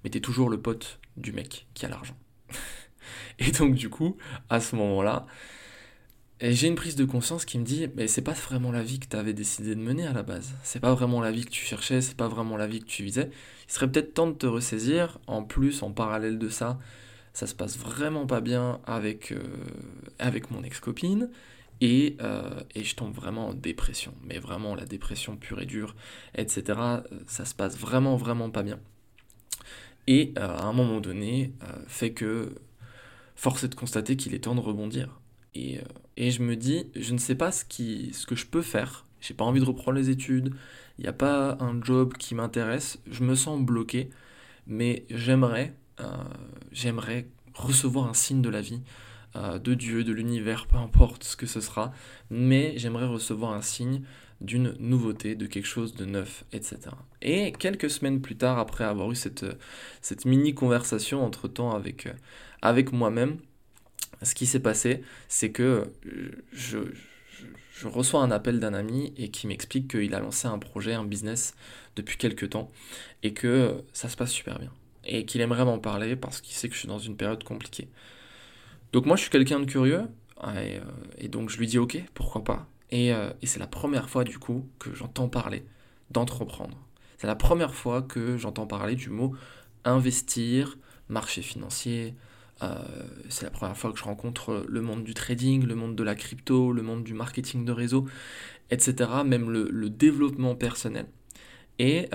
mais 0.03 0.09
t'es 0.09 0.19
toujours 0.19 0.49
le 0.49 0.61
pote 0.61 0.99
du 1.17 1.31
mec 1.31 1.67
qui 1.73 1.85
a 1.85 1.89
l'argent. 1.89 2.17
et 3.39 3.51
donc, 3.51 3.73
du 3.75 3.89
coup, 3.89 4.17
à 4.49 4.59
ce 4.59 4.75
moment-là, 4.75 5.25
j'ai 6.41 6.67
une 6.67 6.75
prise 6.75 6.95
de 6.95 7.03
conscience 7.03 7.43
qui 7.43 7.59
me 7.59 7.65
dit, 7.65 7.87
mais 7.95 8.07
c'est 8.07 8.21
pas 8.21 8.33
vraiment 8.33 8.71
la 8.71 8.81
vie 8.81 8.99
que 8.99 9.07
tu 9.07 9.17
avais 9.17 9.33
décidé 9.33 9.75
de 9.75 9.81
mener 9.81 10.07
à 10.07 10.13
la 10.13 10.23
base. 10.23 10.53
C'est 10.63 10.79
pas 10.79 10.93
vraiment 10.93 11.21
la 11.21 11.31
vie 11.31 11.43
que 11.43 11.49
tu 11.49 11.65
cherchais, 11.65 12.01
c'est 12.01 12.15
pas 12.15 12.29
vraiment 12.29 12.55
la 12.55 12.65
vie 12.67 12.79
que 12.79 12.85
tu 12.85 13.03
visais. 13.03 13.29
Il 13.67 13.73
serait 13.73 13.91
peut-être 13.91 14.13
temps 14.13 14.27
de 14.27 14.33
te 14.33 14.45
ressaisir. 14.45 15.19
En 15.27 15.43
plus, 15.43 15.83
en 15.83 15.91
parallèle 15.91 16.39
de 16.39 16.47
ça, 16.47 16.79
ça 17.33 17.45
se 17.45 17.53
passe 17.53 17.77
vraiment 17.77 18.25
pas 18.25 18.39
bien 18.39 18.79
avec, 18.85 19.33
euh, 19.33 19.41
avec 20.17 20.49
mon 20.49 20.63
ex-copine. 20.63 21.29
Et, 21.81 22.17
euh, 22.21 22.61
et, 22.75 22.83
je 22.83 22.95
tombe 22.95 23.13
vraiment 23.13 23.49
en 23.49 23.53
dépression, 23.53 24.13
mais 24.25 24.37
vraiment 24.37 24.75
la 24.75 24.85
dépression 24.85 25.37
pure 25.37 25.61
et 25.61 25.65
dure, 25.65 25.95
etc. 26.35 26.79
Ça 27.27 27.45
se 27.45 27.55
passe 27.55 27.77
vraiment, 27.77 28.17
vraiment 28.17 28.49
pas 28.49 28.63
bien. 28.63 28.79
et 30.07 30.33
à 30.35 30.65
un 30.65 30.73
moment 30.73 30.99
donné 31.01 31.53
fait 31.87 32.11
que 32.13 32.55
force 33.35 33.63
est 33.63 33.69
de 33.69 33.75
constater 33.75 34.17
qu'il 34.17 34.33
est 34.33 34.39
temps 34.39 34.55
de 34.55 34.59
rebondir. 34.59 35.18
Et, 35.55 35.79
et, 36.17 36.31
je 36.31 36.43
me 36.43 36.55
dis, 36.55 36.87
je 36.95 37.13
ne 37.13 37.17
sais 37.17 37.35
pas 37.35 37.51
ce, 37.51 37.65
que 37.65 38.35
je 38.35 38.45
peux 38.45 38.61
faire, 38.61 39.05
j'ai 39.19 39.33
pas 39.33 39.45
envie 39.45 39.59
de 39.59 39.65
reprendre 39.65 39.97
les 39.97 40.09
études, 40.09 40.53
il 40.97 41.01
n'y 41.03 41.07
a 41.07 41.13
pas 41.13 41.57
un 41.59 41.81
job 41.83 42.13
qui 42.17 42.35
m'intéresse, 42.35 42.99
je 43.09 43.23
me 43.23 43.35
sens 43.35 43.59
bloqué, 43.59 44.09
mais 44.67 45.05
j'aimerais, 45.09 45.73
j'aimerais 46.71 47.27
recevoir 47.55 48.07
un 48.07 48.13
signe 48.13 48.41
de 48.41 48.49
la 48.49 48.61
vie, 48.61 48.81
euh, 49.35 49.59
de 49.59 49.75
Dieu, 49.75 50.03
de 50.03 50.11
l'univers, 50.11 50.65
peu 50.65 50.77
importe 50.77 51.23
ce 51.23 51.35
que 51.35 51.45
ce 51.45 51.61
sera, 51.61 51.93
mais 52.31 52.73
j'aimerais 52.77 53.05
recevoir 53.05 53.53
un 53.53 53.61
signe 53.61 54.01
d'une 54.41 54.73
nouveauté, 54.79 55.35
de 55.35 55.45
quelque 55.45 55.67
chose 55.67 55.93
de 55.93 56.05
neuf, 56.05 56.45
etc. 56.51 56.79
Et 57.21 57.51
quelques 57.51 57.91
semaines 57.91 58.21
plus 58.21 58.37
tard, 58.37 58.57
après 58.57 58.85
avoir 58.85 59.11
eu 59.11 59.15
cette, 59.15 59.45
mini 60.25 60.55
conversation 60.55 61.23
entre-temps 61.23 61.75
avec, 61.75 62.07
euh, 62.07 62.13
avec 62.63 62.91
moi-même, 62.91 63.37
ce 64.23 64.35
qui 64.35 64.45
s'est 64.45 64.59
passé, 64.59 65.01
c'est 65.27 65.51
que 65.51 65.91
je, 66.51 66.79
je, 67.73 67.87
reçois 67.87 68.21
un 68.21 68.31
appel 68.31 68.59
d'un 68.59 68.73
ami 68.73 69.13
et 69.17 69.29
qui 69.29 69.47
m'explique 69.47 69.89
qu'il 69.89 70.13
a 70.13 70.19
lancé 70.19 70.47
un 70.47 70.59
projet, 70.59 70.93
un 70.93 71.05
business 71.05 71.55
depuis 71.95 72.17
quelques 72.17 72.49
temps 72.49 72.69
et 73.23 73.33
que 73.33 73.83
ça 73.93 74.09
se 74.09 74.17
passe 74.17 74.31
super 74.31 74.59
bien. 74.59 74.71
Et 75.05 75.25
qu'il 75.25 75.41
aimerait 75.41 75.65
m'en 75.65 75.79
parler 75.79 76.15
parce 76.15 76.41
qu'il 76.41 76.53
sait 76.55 76.67
que 76.67 76.73
je 76.73 76.79
suis 76.79 76.87
dans 76.87 76.99
une 76.99 77.15
période 77.15 77.43
compliquée. 77.43 77.87
Donc 78.91 79.05
moi 79.05 79.15
je 79.15 79.21
suis 79.21 79.31
quelqu'un 79.31 79.59
de 79.59 79.65
curieux, 79.65 80.07
euh, 80.43 80.79
et, 81.17 81.27
donc 81.27 81.49
je 81.49 81.57
lui 81.57 81.67
dis 81.67 81.77
ok, 81.77 82.01
pourquoi 82.13 82.43
pas? 82.43 82.67
Euh, 82.91 83.31
et, 83.41 83.45
c'est 83.45 83.59
la 83.59 83.67
première 83.67 84.09
fois 84.09 84.23
du 84.23 84.39
coup 84.39 84.67
que 84.79 84.93
j'entends 84.93 85.29
parler 85.29 85.63
d'entreprendre. 86.09 86.77
C'est 87.17 87.27
la 87.27 87.35
première 87.35 87.75
fois 87.75 88.01
que 88.01 88.37
j'entends 88.37 88.65
parler 88.65 88.95
du 88.95 89.09
mot 89.09 89.35
investir, 89.85 90.77
marché 91.07 91.41
financier. 91.41 92.15
Euh, 92.61 92.75
c'est 93.29 93.45
la 93.45 93.51
première 93.51 93.77
fois 93.77 93.91
que 93.91 93.99
je 93.99 94.03
rencontre 94.03 94.65
le 94.67 94.81
monde 94.81 95.03
du 95.03 95.13
trading, 95.13 95.65
le 95.65 95.75
monde 95.75 95.95
de 95.95 96.03
la 96.03 96.15
crypto, 96.15 96.71
le 96.71 96.81
monde 96.81 97.03
du 97.03 97.13
marketing 97.13 97.65
de 97.65 97.71
réseau, 97.71 98.05
etc. 98.71 99.09
Même 99.25 99.49
le, 99.49 99.89
développement 99.89 100.55
personnel. 100.55 101.07
Et 101.81 102.09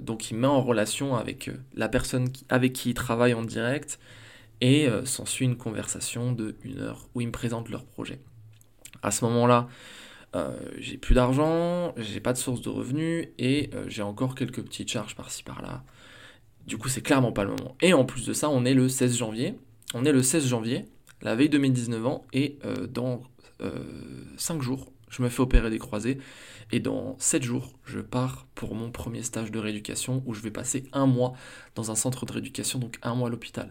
donc 0.00 0.30
il 0.30 0.38
met 0.38 0.46
en 0.46 0.62
relation 0.62 1.14
avec 1.14 1.50
la 1.74 1.90
personne 1.90 2.28
avec 2.48 2.72
qui 2.72 2.90
il 2.90 2.94
travaille 2.94 3.34
en 3.34 3.42
direct, 3.42 3.98
et 4.60 4.88
euh, 4.88 5.04
s'ensuit 5.04 5.44
une 5.44 5.56
conversation 5.56 6.32
de 6.32 6.56
une 6.62 6.80
heure 6.80 7.08
où 7.14 7.20
ils 7.20 7.26
me 7.26 7.32
présentent 7.32 7.70
leur 7.70 7.84
projet. 7.84 8.20
À 9.02 9.10
ce 9.10 9.24
moment-là, 9.24 9.68
euh, 10.36 10.56
j'ai 10.78 10.98
plus 10.98 11.14
d'argent, 11.14 11.94
j'ai 11.96 12.20
pas 12.20 12.32
de 12.32 12.38
source 12.38 12.60
de 12.60 12.68
revenus 12.68 13.28
et 13.38 13.70
euh, 13.74 13.84
j'ai 13.88 14.02
encore 14.02 14.34
quelques 14.34 14.62
petites 14.62 14.90
charges 14.90 15.16
par-ci 15.16 15.42
par-là. 15.42 15.82
Du 16.66 16.76
coup, 16.76 16.88
c'est 16.88 17.00
clairement 17.00 17.32
pas 17.32 17.44
le 17.44 17.50
moment. 17.50 17.76
Et 17.80 17.94
en 17.94 18.04
plus 18.04 18.26
de 18.26 18.32
ça, 18.32 18.50
on 18.50 18.64
est 18.64 18.74
le 18.74 18.88
16 18.88 19.16
janvier. 19.16 19.54
On 19.94 20.04
est 20.04 20.12
le 20.12 20.22
16 20.22 20.46
janvier, 20.46 20.84
la 21.22 21.34
veille 21.34 21.48
de 21.48 21.58
mes 21.58 21.70
19 21.70 22.06
ans, 22.06 22.24
et 22.32 22.58
dans 22.88 23.22
5 24.36 24.62
jours, 24.62 24.92
je 25.08 25.22
me 25.22 25.28
fais 25.28 25.40
opérer 25.40 25.70
des 25.70 25.78
croisés. 25.78 26.18
Et 26.72 26.78
dans 26.78 27.16
7 27.18 27.42
jours, 27.42 27.72
je 27.84 27.98
pars 27.98 28.46
pour 28.54 28.76
mon 28.76 28.92
premier 28.92 29.24
stage 29.24 29.50
de 29.50 29.58
rééducation 29.58 30.22
où 30.24 30.34
je 30.34 30.40
vais 30.40 30.52
passer 30.52 30.84
un 30.92 31.06
mois 31.06 31.32
dans 31.74 31.90
un 31.90 31.96
centre 31.96 32.26
de 32.26 32.32
rééducation, 32.32 32.78
donc 32.78 33.00
un 33.02 33.16
mois 33.16 33.26
à 33.26 33.30
l'hôpital. 33.30 33.70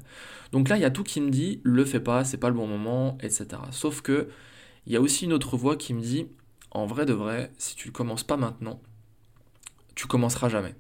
Donc 0.52 0.68
là, 0.68 0.76
il 0.76 0.82
y 0.82 0.86
a 0.86 0.92
tout 0.92 1.04
qui 1.04 1.22
me 1.22 1.30
dit, 1.30 1.62
le 1.64 1.86
fais 1.86 2.02
pas, 2.02 2.26
c'est 2.26 2.38
pas 2.38 2.50
le 2.50 2.56
bon 2.56 2.68
moment, 2.68 3.18
etc. 3.22 3.48
Sauf 3.72 4.02
que, 4.02 4.28
il 4.86 4.92
y 4.92 4.98
a 4.98 5.02
aussi 5.02 5.24
une 5.24 5.32
autre 5.32 5.56
voix 5.56 5.78
qui 5.78 5.94
me 5.94 6.02
dit, 6.02 6.28
en 6.72 6.86
vrai 6.86 7.06
de 7.06 7.14
vrai, 7.14 7.54
si 7.58 7.78
tu 7.78 7.88
ne 7.88 7.94
commences 7.94 8.26
pas 8.26 8.36
maintenant, 8.36 8.82
tu 9.96 10.06
commenceras 10.08 10.50
jamais. 10.50 10.76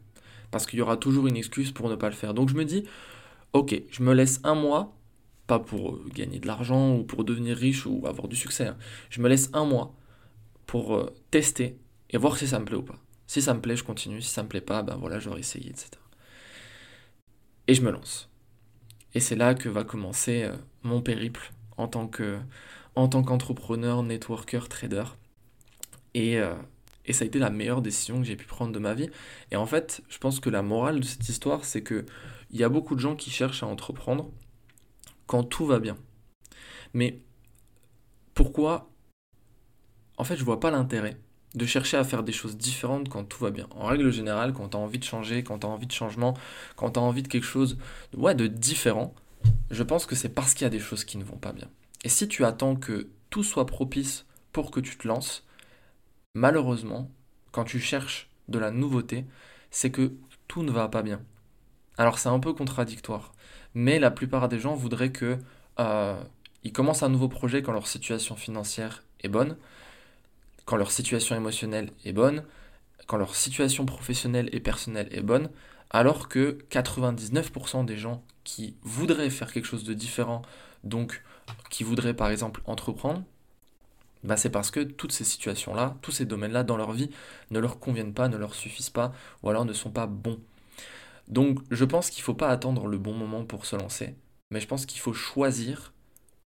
Parce 0.51 0.65
qu'il 0.65 0.77
y 0.77 0.81
aura 0.81 0.97
toujours 0.97 1.27
une 1.27 1.37
excuse 1.37 1.71
pour 1.71 1.89
ne 1.89 1.95
pas 1.95 2.09
le 2.09 2.15
faire. 2.15 2.33
Donc 2.33 2.49
je 2.49 2.55
me 2.55 2.65
dis, 2.65 2.83
ok, 3.53 3.81
je 3.89 4.03
me 4.03 4.13
laisse 4.13 4.41
un 4.43 4.55
mois, 4.55 4.98
pas 5.49 5.59
pour 5.59 5.95
euh, 5.95 6.05
gagner 6.13 6.39
de 6.39 6.47
l'argent 6.47 6.95
ou 6.95 7.03
pour 7.03 7.25
devenir 7.25 7.57
riche 7.57 7.85
ou 7.87 8.05
avoir 8.05 8.27
du 8.27 8.35
succès. 8.35 8.67
Hein. 8.67 8.77
Je 9.09 9.19
me 9.19 9.27
laisse 9.27 9.49
un 9.53 9.65
mois 9.65 9.95
pour 10.67 10.95
euh, 10.95 11.13
tester 11.31 11.75
et 12.11 12.17
voir 12.17 12.37
si 12.37 12.47
ça 12.47 12.59
me 12.59 12.65
plaît 12.65 12.77
ou 12.77 12.83
pas. 12.83 12.99
Si 13.25 13.41
ça 13.41 13.55
me 13.55 13.59
plaît, 13.59 13.75
je 13.75 13.83
continue. 13.83 14.21
Si 14.21 14.29
ça 14.29 14.43
me 14.43 14.47
plaît 14.47 14.61
pas, 14.61 14.83
ben 14.83 14.95
voilà, 14.95 15.19
j'aurai 15.19 15.39
essayé, 15.39 15.71
etc. 15.71 15.89
Et 17.67 17.73
je 17.73 17.81
me 17.81 17.89
lance. 17.89 18.29
Et 19.15 19.19
c'est 19.19 19.35
là 19.35 19.55
que 19.55 19.69
va 19.69 19.83
commencer 19.83 20.43
euh, 20.43 20.55
mon 20.83 21.01
périple 21.01 21.51
en 21.77 21.87
tant 21.87 22.07
que 22.07 22.37
en 22.95 23.07
tant 23.07 23.23
qu'entrepreneur, 23.23 24.03
networker, 24.03 24.67
trader. 24.67 25.05
Et, 26.13 26.37
et 27.05 27.13
ça 27.13 27.23
a 27.23 27.27
été 27.27 27.39
la 27.39 27.49
meilleure 27.49 27.81
décision 27.81 28.17
que 28.17 28.25
j'ai 28.25 28.35
pu 28.35 28.45
prendre 28.45 28.73
de 28.73 28.79
ma 28.79 28.93
vie. 28.93 29.09
Et 29.51 29.55
en 29.55 29.65
fait, 29.65 30.01
je 30.09 30.17
pense 30.17 30.41
que 30.41 30.49
la 30.49 30.63
morale 30.63 30.99
de 30.99 31.05
cette 31.05 31.29
histoire, 31.29 31.63
c'est 31.63 31.81
que 31.81 32.05
il 32.51 32.59
y 32.59 32.63
a 32.63 32.67
beaucoup 32.67 32.95
de 32.95 32.99
gens 32.99 33.15
qui 33.15 33.29
cherchent 33.29 33.63
à 33.63 33.67
entreprendre 33.67 34.31
quand 35.29 35.43
tout 35.43 35.67
va 35.67 35.77
bien. 35.77 35.95
Mais 36.95 37.21
pourquoi 38.33 38.89
en 40.17 40.23
fait, 40.25 40.35
je 40.35 40.43
vois 40.43 40.59
pas 40.59 40.71
l'intérêt 40.71 41.17
de 41.55 41.65
chercher 41.65 41.97
à 41.97 42.03
faire 42.03 42.23
des 42.23 42.31
choses 42.31 42.57
différentes 42.57 43.09
quand 43.09 43.23
tout 43.23 43.43
va 43.43 43.51
bien. 43.51 43.67
En 43.71 43.85
règle 43.85 44.11
générale, 44.11 44.53
quand 44.53 44.69
tu 44.69 44.77
as 44.77 44.79
envie 44.79 44.97
de 44.97 45.03
changer, 45.03 45.43
quand 45.43 45.59
tu 45.59 45.67
as 45.67 45.69
envie 45.69 45.85
de 45.85 45.91
changement, 45.91 46.35
quand 46.75 46.91
tu 46.91 46.99
as 46.99 47.03
envie 47.03 47.23
de 47.23 47.27
quelque 47.27 47.45
chose 47.45 47.77
ouais, 48.17 48.33
de 48.33 48.47
différent, 48.47 49.13
je 49.69 49.83
pense 49.83 50.07
que 50.07 50.15
c'est 50.15 50.29
parce 50.29 50.55
qu'il 50.55 50.65
y 50.65 50.67
a 50.67 50.71
des 50.71 50.79
choses 50.79 51.05
qui 51.05 51.17
ne 51.17 51.23
vont 51.23 51.37
pas 51.37 51.53
bien. 51.53 51.69
Et 52.03 52.09
si 52.09 52.27
tu 52.27 52.43
attends 52.43 52.75
que 52.75 53.07
tout 53.29 53.43
soit 53.43 53.67
propice 53.67 54.25
pour 54.51 54.71
que 54.71 54.79
tu 54.79 54.97
te 54.97 55.07
lances, 55.07 55.45
malheureusement, 56.33 57.09
quand 57.51 57.65
tu 57.65 57.79
cherches 57.79 58.29
de 58.47 58.57
la 58.57 58.71
nouveauté, 58.71 59.25
c'est 59.69 59.91
que 59.91 60.11
tout 60.47 60.63
ne 60.63 60.71
va 60.71 60.89
pas 60.89 61.03
bien. 61.03 61.21
Alors 61.99 62.17
c'est 62.17 62.29
un 62.29 62.39
peu 62.39 62.53
contradictoire, 62.53 63.33
mais 63.73 63.99
la 63.99 64.09
plupart 64.09 64.47
des 64.47 64.57
gens 64.57 64.73
voudraient 64.73 65.11
que 65.11 65.37
euh, 65.81 66.15
ils 66.63 66.71
commencent 66.71 67.03
un 67.03 67.09
nouveau 67.09 67.27
projet 67.27 67.61
quand 67.61 67.73
leur 67.73 67.87
situation 67.87 68.37
financière 68.37 69.03
est 69.21 69.27
bonne, 69.27 69.57
quand 70.63 70.77
leur 70.77 70.91
situation 70.91 71.35
émotionnelle 71.35 71.91
est 72.05 72.13
bonne, 72.13 72.45
quand 73.07 73.17
leur 73.17 73.35
situation 73.35 73.85
professionnelle 73.85 74.47
et 74.53 74.61
personnelle 74.61 75.09
est 75.11 75.21
bonne, 75.21 75.49
alors 75.89 76.29
que 76.29 76.59
99% 76.71 77.83
des 77.83 77.97
gens 77.97 78.23
qui 78.45 78.75
voudraient 78.83 79.29
faire 79.29 79.51
quelque 79.51 79.65
chose 79.65 79.83
de 79.83 79.93
différent, 79.93 80.41
donc 80.85 81.21
qui 81.69 81.83
voudraient 81.83 82.13
par 82.13 82.29
exemple 82.29 82.61
entreprendre, 82.63 83.23
bah 84.23 84.37
c'est 84.37 84.49
parce 84.49 84.71
que 84.71 84.79
toutes 84.79 85.11
ces 85.11 85.25
situations-là, 85.25 85.97
tous 86.01 86.11
ces 86.11 86.25
domaines-là 86.25 86.63
dans 86.63 86.77
leur 86.77 86.93
vie 86.93 87.09
ne 87.51 87.59
leur 87.59 87.77
conviennent 87.77 88.13
pas, 88.13 88.29
ne 88.29 88.37
leur 88.37 88.55
suffisent 88.55 88.89
pas, 88.89 89.11
ou 89.43 89.49
alors 89.49 89.65
ne 89.65 89.73
sont 89.73 89.91
pas 89.91 90.07
bons. 90.07 90.39
Donc 91.29 91.59
je 91.71 91.85
pense 91.85 92.09
qu'il 92.09 92.21
ne 92.21 92.25
faut 92.25 92.33
pas 92.33 92.49
attendre 92.49 92.87
le 92.87 92.97
bon 92.97 93.13
moment 93.13 93.45
pour 93.45 93.65
se 93.65 93.75
lancer, 93.75 94.15
mais 94.51 94.59
je 94.59 94.67
pense 94.67 94.85
qu'il 94.85 94.99
faut 94.99 95.13
choisir 95.13 95.93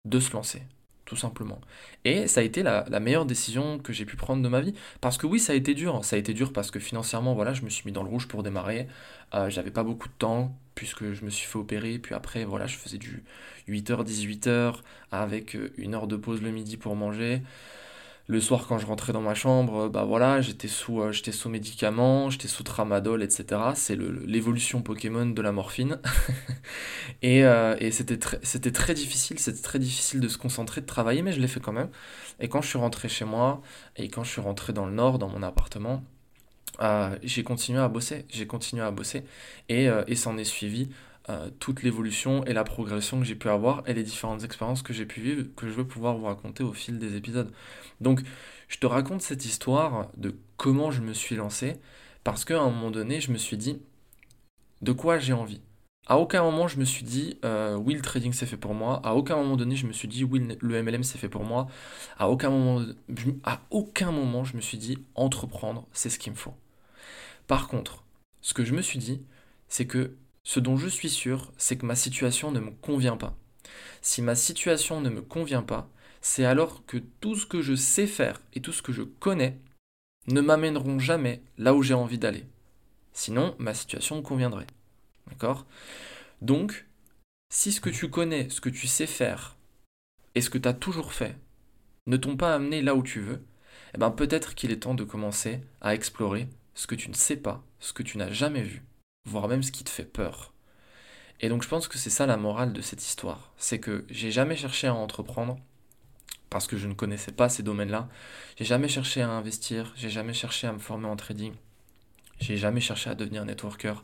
de 0.06 0.20
se 0.20 0.34
lancer 0.34 0.64
tout 1.06 1.16
simplement. 1.16 1.60
Et 2.06 2.28
ça 2.28 2.42
a 2.42 2.44
été 2.44 2.64
la, 2.64 2.86
meilleure 3.00 3.26
décision 3.26 3.78
que 3.80 3.94
j'ai 3.94 4.06
pu 4.06 4.16
prendre 4.16 4.42
de 4.42 4.48
ma 4.48 4.62
vie. 4.62 4.74
Parce 5.02 5.18
que 5.18 5.28
oui, 5.28 5.40
ça 5.40 5.54
a 5.54 5.56
été 5.56 5.74
dur. 5.74 6.04
Ça 6.04 6.16
a 6.16 6.20
été 6.20 6.34
dur 6.34 6.54
parce 6.54 6.72
que 6.72 6.80
financièrement, 6.80 7.34
voilà, 7.34 7.54
je 7.54 7.62
me 7.64 7.70
suis 7.70 7.84
mis 7.86 7.92
dans 7.92 8.04
le 8.04 8.10
rouge 8.10 8.28
pour 8.28 8.44
démarrer. 8.44 8.88
Euh, 9.34 9.50
j'avais 9.50 9.72
pas 9.72 9.84
beaucoup 9.84 10.08
de 10.08 10.14
temps 10.14 10.56
puisque 10.76 11.12
je 11.12 11.26
me 11.26 11.30
suis 11.30 11.48
fait 11.48 11.58
opérer. 11.58 12.00
Puis 12.00 12.16
après, 12.16 12.46
voilà, 12.46 12.68
je 12.68 12.78
faisais 12.78 12.98
du 12.98 13.24
8h, 13.68 14.04
18h 14.06 14.76
avec 15.12 15.56
euh, 15.56 15.74
une 15.78 15.94
heure 15.94 16.08
de 16.08 16.16
pause 16.16 16.42
le 16.42 16.52
midi 16.52 16.78
pour 16.78 16.96
manger 16.96 17.42
le 18.28 18.40
soir 18.40 18.66
quand 18.68 18.78
je 18.78 18.86
rentrais 18.86 19.12
dans 19.12 19.22
ma 19.22 19.36
chambre, 19.36 19.90
bah 19.90 20.06
voilà, 20.06 20.40
j'étais 20.40 20.70
sous, 20.70 21.02
euh, 21.02 21.12
j'étais 21.12 21.34
sous 21.34 21.50
médicaments, 21.50 22.30
j'étais 22.30 22.48
sous 22.48 22.64
tramadol, 22.64 23.22
etc. 23.22 23.62
C'est 23.76 23.98
l'évolution 23.98 24.82
Pokémon 24.82 25.26
de 25.26 25.42
la 25.42 25.52
morphine. 25.52 26.00
et, 27.22 27.44
euh, 27.44 27.76
c'était 27.92 28.72
très 28.72 28.94
difficile, 28.94 29.40
c'était 29.40 29.62
très 29.62 29.80
difficile 29.80 30.22
de 30.22 30.30
se 30.30 30.38
concentrer, 30.38 30.80
de 30.80 30.86
travailler, 30.86 31.22
mais 31.22 31.34
je 31.34 31.42
l'ai 31.42 31.50
fait 31.50 31.60
quand 31.60 31.74
même. 31.74 31.90
Et 32.40 32.48
quand 32.48 32.62
je 32.62 32.70
suis 32.70 32.80
rentré 32.80 33.10
chez 33.10 33.26
moi, 33.26 33.62
et 33.98 34.08
quand 34.08 34.24
je 34.24 34.32
suis 34.32 34.42
rentré 34.42 34.72
dans 34.72 34.86
le 34.86 34.94
nord, 34.94 35.20
dans 35.20 35.28
mon 35.28 35.44
appartement, 35.44 36.02
euh, 36.82 37.18
j'ai 37.24 37.44
continué 37.44 37.80
à 37.80 37.90
bosser, 37.90 38.26
j'ai 38.30 38.48
continué 38.48 38.84
à 38.84 38.92
bosser, 38.92 39.26
et, 39.68 39.90
et 40.08 40.16
s'en 40.16 40.38
est 40.38 40.46
suivi 40.46 40.90
euh, 41.30 41.50
toute 41.60 41.84
l'évolution 41.84 42.44
et 42.46 42.54
la 42.54 42.64
progression 42.64 43.20
que 43.20 43.26
j'ai 43.26 43.36
pu 43.36 43.50
avoir 43.50 43.84
et 43.88 43.94
les 43.94 44.04
différentes 44.04 44.44
expériences 44.44 44.82
que 44.82 44.94
j'ai 44.94 45.06
pu 45.06 45.22
vivre 45.22 45.46
que 45.56 45.68
je 45.68 45.74
veux 45.74 45.88
pouvoir 45.88 46.18
vous 46.18 46.26
raconter 46.26 46.64
au 46.64 46.74
fil 46.74 47.00
des 47.00 47.16
épisodes. 47.16 47.52
Donc 48.02 48.22
je 48.68 48.78
te 48.78 48.86
raconte 48.86 49.22
cette 49.22 49.46
histoire 49.46 50.10
de 50.18 50.36
comment 50.58 50.92
je 50.92 51.02
me 51.02 51.14
suis 51.14 51.36
lancé 51.36 51.78
parce 52.24 52.44
qu'à 52.46 52.60
un 52.60 52.70
moment 52.70 52.92
donné 52.92 53.22
je 53.22 53.32
me 53.32 53.38
suis 53.38 53.58
dit 53.58 53.82
de 54.82 54.92
quoi 54.92 55.18
j'ai 55.18 55.34
envie? 55.34 55.62
À 56.08 56.18
aucun 56.18 56.44
moment 56.44 56.68
je 56.68 56.78
me 56.78 56.84
suis 56.84 57.06
dit 57.06 57.38
euh, 57.46 57.76
oui 57.76 57.94
le 57.94 58.02
trading 58.02 58.34
c'est 58.34 58.46
fait 58.46 58.58
pour 58.58 58.74
moi. 58.74 59.00
À 59.06 59.16
aucun 59.16 59.38
moment 59.38 59.56
donné 59.56 59.78
je 59.78 59.88
me 59.88 59.94
suis 59.94 60.10
dit 60.10 60.26
oui 60.26 60.46
le 60.60 60.84
MLM 60.84 61.04
c'est 61.04 61.18
fait 61.18 61.30
pour 61.30 61.46
moi. 61.46 61.68
À 62.18 62.30
aucun 62.30 62.50
moment, 62.50 62.86
à 63.46 63.62
aucun 63.70 64.12
moment 64.12 64.44
je 64.44 64.58
me 64.58 64.62
suis 64.62 64.78
dit 64.78 64.98
entreprendre 65.16 65.88
c'est 65.94 66.10
ce 66.10 66.20
qu'il 66.20 66.34
me 66.34 66.38
faut. 66.38 66.54
Par 67.48 67.68
contre, 67.68 68.04
ce 68.42 68.54
que 68.54 68.64
je 68.64 68.74
me 68.74 68.82
suis 68.82 69.00
dit, 69.00 69.22
c'est 69.68 69.88
que 69.88 70.16
ce 70.44 70.60
dont 70.60 70.78
je 70.78 70.88
suis 70.88 71.10
sûr, 71.10 71.52
c'est 71.58 71.78
que 71.78 71.86
ma 71.86 71.96
situation 71.96 72.52
ne 72.52 72.60
me 72.60 72.72
convient 72.72 73.18
pas. 73.18 73.36
Si 74.02 74.22
ma 74.22 74.36
situation 74.36 75.02
ne 75.02 75.10
me 75.10 75.22
convient 75.22 75.64
pas, 75.64 75.90
c'est 76.22 76.46
alors 76.46 76.86
que 76.86 76.98
tout 76.98 77.36
ce 77.36 77.46
que 77.46 77.62
je 77.62 77.76
sais 77.76 78.08
faire 78.08 78.42
et 78.54 78.62
tout 78.62 78.72
ce 78.72 78.82
que 78.82 78.94
je 78.94 79.04
connais 79.04 79.58
ne 80.28 80.42
m'amèneront 80.42 81.00
jamais 81.00 81.42
là 81.58 81.74
où 81.74 81.84
j'ai 81.84 81.94
envie 81.94 82.18
d'aller. 82.18 82.46
Sinon, 83.14 83.56
ma 83.60 83.74
situation 83.74 84.18
me 84.18 84.22
conviendrait. 84.22 84.68
D'accord? 85.28 85.66
Donc, 86.42 86.86
si 87.50 87.72
ce 87.72 87.82
que 87.82 87.90
tu 87.90 88.10
connais, 88.10 88.50
ce 88.50 88.62
que 88.62 88.70
tu 88.70 88.88
sais 88.88 89.08
faire, 89.08 89.56
et 90.36 90.42
ce 90.42 90.50
que 90.50 90.58
tu 90.58 90.68
as 90.68 90.74
toujours 90.74 91.14
fait, 91.14 91.36
ne 92.08 92.18
t'ont 92.18 92.36
pas 92.36 92.56
amené 92.56 92.82
là 92.82 92.96
où 92.96 93.04
tu 93.04 93.22
veux, 93.22 93.46
eh 93.94 93.98
ben 93.98 94.12
peut-être 94.12 94.56
qu'il 94.56 94.72
est 94.72 94.82
temps 94.82 94.96
de 94.96 95.04
commencer 95.04 95.62
à 95.82 95.94
explorer 95.94 96.48
ce 96.74 96.88
que 96.88 96.96
tu 96.96 97.10
ne 97.10 97.16
sais 97.16 97.38
pas, 97.38 97.64
ce 97.80 97.94
que 97.94 98.04
tu 98.04 98.18
n'as 98.18 98.32
jamais 98.32 98.64
vu, 98.64 98.84
voire 99.26 99.48
même 99.48 99.64
ce 99.64 99.72
qui 99.72 99.84
te 99.84 99.90
fait 99.90 100.04
peur. 100.04 100.54
Et 101.40 101.50
donc 101.50 101.64
je 101.64 101.68
pense 101.68 101.88
que 101.88 101.98
c'est 101.98 102.10
ça 102.10 102.26
la 102.26 102.38
morale 102.38 102.74
de 102.74 102.82
cette 102.82 103.06
histoire, 103.06 103.54
c'est 103.58 103.80
que 103.80 104.06
j'ai 104.10 104.32
jamais 104.32 104.56
cherché 104.56 104.88
à 104.88 104.94
entreprendre 104.94 105.58
parce 106.50 106.68
que 106.68 106.78
je 106.78 106.88
ne 106.88 106.94
connaissais 106.94 107.32
pas 107.32 107.50
ces 107.50 107.64
domaines-là. 107.64 108.08
J'ai 108.58 108.66
jamais 108.66 108.88
cherché 108.88 109.22
à 109.22 109.30
investir, 109.30 109.92
j'ai 109.96 110.10
jamais 110.10 110.34
cherché 110.34 110.68
à 110.68 110.72
me 110.72 110.78
former 110.78 111.08
en 111.08 111.16
trading, 111.16 111.54
j'ai 112.40 112.58
jamais 112.58 112.80
cherché 112.80 113.10
à 113.10 113.16
devenir 113.16 113.44
networker. 113.44 114.04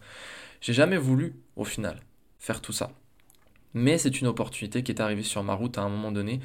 J'ai 0.61 0.73
jamais 0.73 0.97
voulu, 0.97 1.35
au 1.55 1.63
final, 1.63 2.01
faire 2.39 2.61
tout 2.61 2.73
ça. 2.73 2.91
Mais 3.73 3.97
c'est 3.97 4.19
une 4.19 4.27
opportunité 4.27 4.83
qui 4.83 4.91
est 4.91 4.99
arrivée 4.99 5.23
sur 5.23 5.43
ma 5.43 5.53
route 5.53 5.77
à 5.77 5.81
un 5.81 5.89
moment 5.89 6.11
donné, 6.11 6.39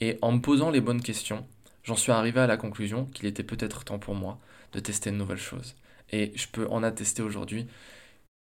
et 0.00 0.18
en 0.22 0.32
me 0.32 0.40
posant 0.40 0.70
les 0.70 0.80
bonnes 0.80 1.02
questions, 1.02 1.46
j'en 1.84 1.96
suis 1.96 2.12
arrivé 2.12 2.40
à 2.40 2.46
la 2.46 2.56
conclusion 2.56 3.06
qu'il 3.06 3.26
était 3.26 3.44
peut-être 3.44 3.84
temps 3.84 3.98
pour 3.98 4.14
moi 4.14 4.40
de 4.72 4.80
tester 4.80 5.10
de 5.10 5.16
nouvelles 5.16 5.38
choses. 5.38 5.76
Et 6.10 6.32
je 6.34 6.48
peux 6.48 6.66
en 6.68 6.82
attester 6.82 7.22
aujourd'hui 7.22 7.66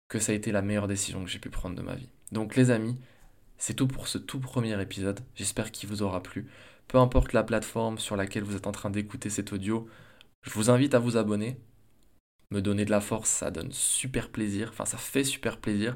que 0.09 0.19
ça 0.19 0.31
a 0.31 0.35
été 0.35 0.51
la 0.51 0.61
meilleure 0.61 0.87
décision 0.87 1.23
que 1.23 1.29
j'ai 1.29 1.39
pu 1.39 1.49
prendre 1.49 1.75
de 1.75 1.81
ma 1.81 1.95
vie. 1.95 2.09
Donc 2.31 2.55
les 2.55 2.71
amis, 2.71 2.97
c'est 3.57 3.75
tout 3.75 3.87
pour 3.87 4.07
ce 4.07 4.17
tout 4.17 4.39
premier 4.39 4.79
épisode. 4.81 5.21
J'espère 5.35 5.71
qu'il 5.71 5.87
vous 5.87 6.01
aura 6.01 6.21
plu. 6.21 6.47
Peu 6.87 6.97
importe 6.97 7.33
la 7.33 7.43
plateforme 7.43 7.99
sur 7.99 8.15
laquelle 8.15 8.43
vous 8.43 8.55
êtes 8.55 8.67
en 8.67 8.71
train 8.71 8.89
d'écouter 8.89 9.29
cet 9.29 9.53
audio, 9.53 9.87
je 10.41 10.51
vous 10.51 10.69
invite 10.69 10.95
à 10.95 10.99
vous 10.99 11.17
abonner 11.17 11.57
me 12.51 12.61
donner 12.61 12.83
de 12.83 12.89
la 12.91 13.01
force, 13.01 13.29
ça 13.29 13.51
donne 13.51 13.71
super 13.71 14.29
plaisir, 14.29 14.69
enfin 14.71 14.85
ça 14.85 14.97
fait 14.97 15.23
super 15.23 15.57
plaisir. 15.57 15.95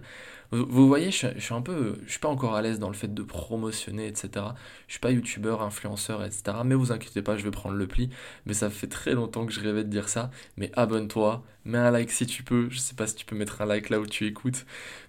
Vous, 0.51 0.87
voyez, 0.87 1.09
je, 1.09 1.39
suis 1.39 1.53
un 1.53 1.63
peu, 1.63 1.95
je 2.05 2.11
suis 2.11 2.19
pas 2.19 2.27
encore 2.27 2.53
à 2.53 2.61
l'aise 2.61 2.77
dans 2.77 2.89
le 2.89 2.93
fait 2.93 3.11
de 3.11 3.23
promotionner, 3.23 4.05
etc. 4.07 4.45
Je 4.87 4.93
suis 4.93 4.99
pas 4.99 5.09
youtubeur, 5.09 5.63
influenceur, 5.63 6.23
etc. 6.23 6.57
Mais 6.63 6.75
vous 6.75 6.91
inquiétez 6.91 7.23
pas, 7.23 7.37
je 7.37 7.43
vais 7.43 7.49
prendre 7.49 7.75
le 7.75 7.87
pli. 7.87 8.11
Mais 8.45 8.53
ça 8.53 8.69
fait 8.69 8.85
très 8.85 9.13
longtemps 9.15 9.47
que 9.47 9.51
je 9.51 9.59
rêvais 9.61 9.83
de 9.83 9.89
dire 9.89 10.09
ça. 10.09 10.29
Mais 10.57 10.71
abonne-toi, 10.75 11.43
mets 11.65 11.79
un 11.79 11.89
like 11.89 12.11
si 12.11 12.27
tu 12.27 12.43
peux. 12.43 12.69
Je 12.69 12.77
sais 12.77 12.93
pas 12.93 13.07
si 13.07 13.15
tu 13.15 13.25
peux 13.25 13.35
mettre 13.35 13.61
un 13.63 13.65
like 13.65 13.89
là 13.89 13.99
où 13.99 14.05
tu 14.05 14.27
écoutes. 14.27 14.67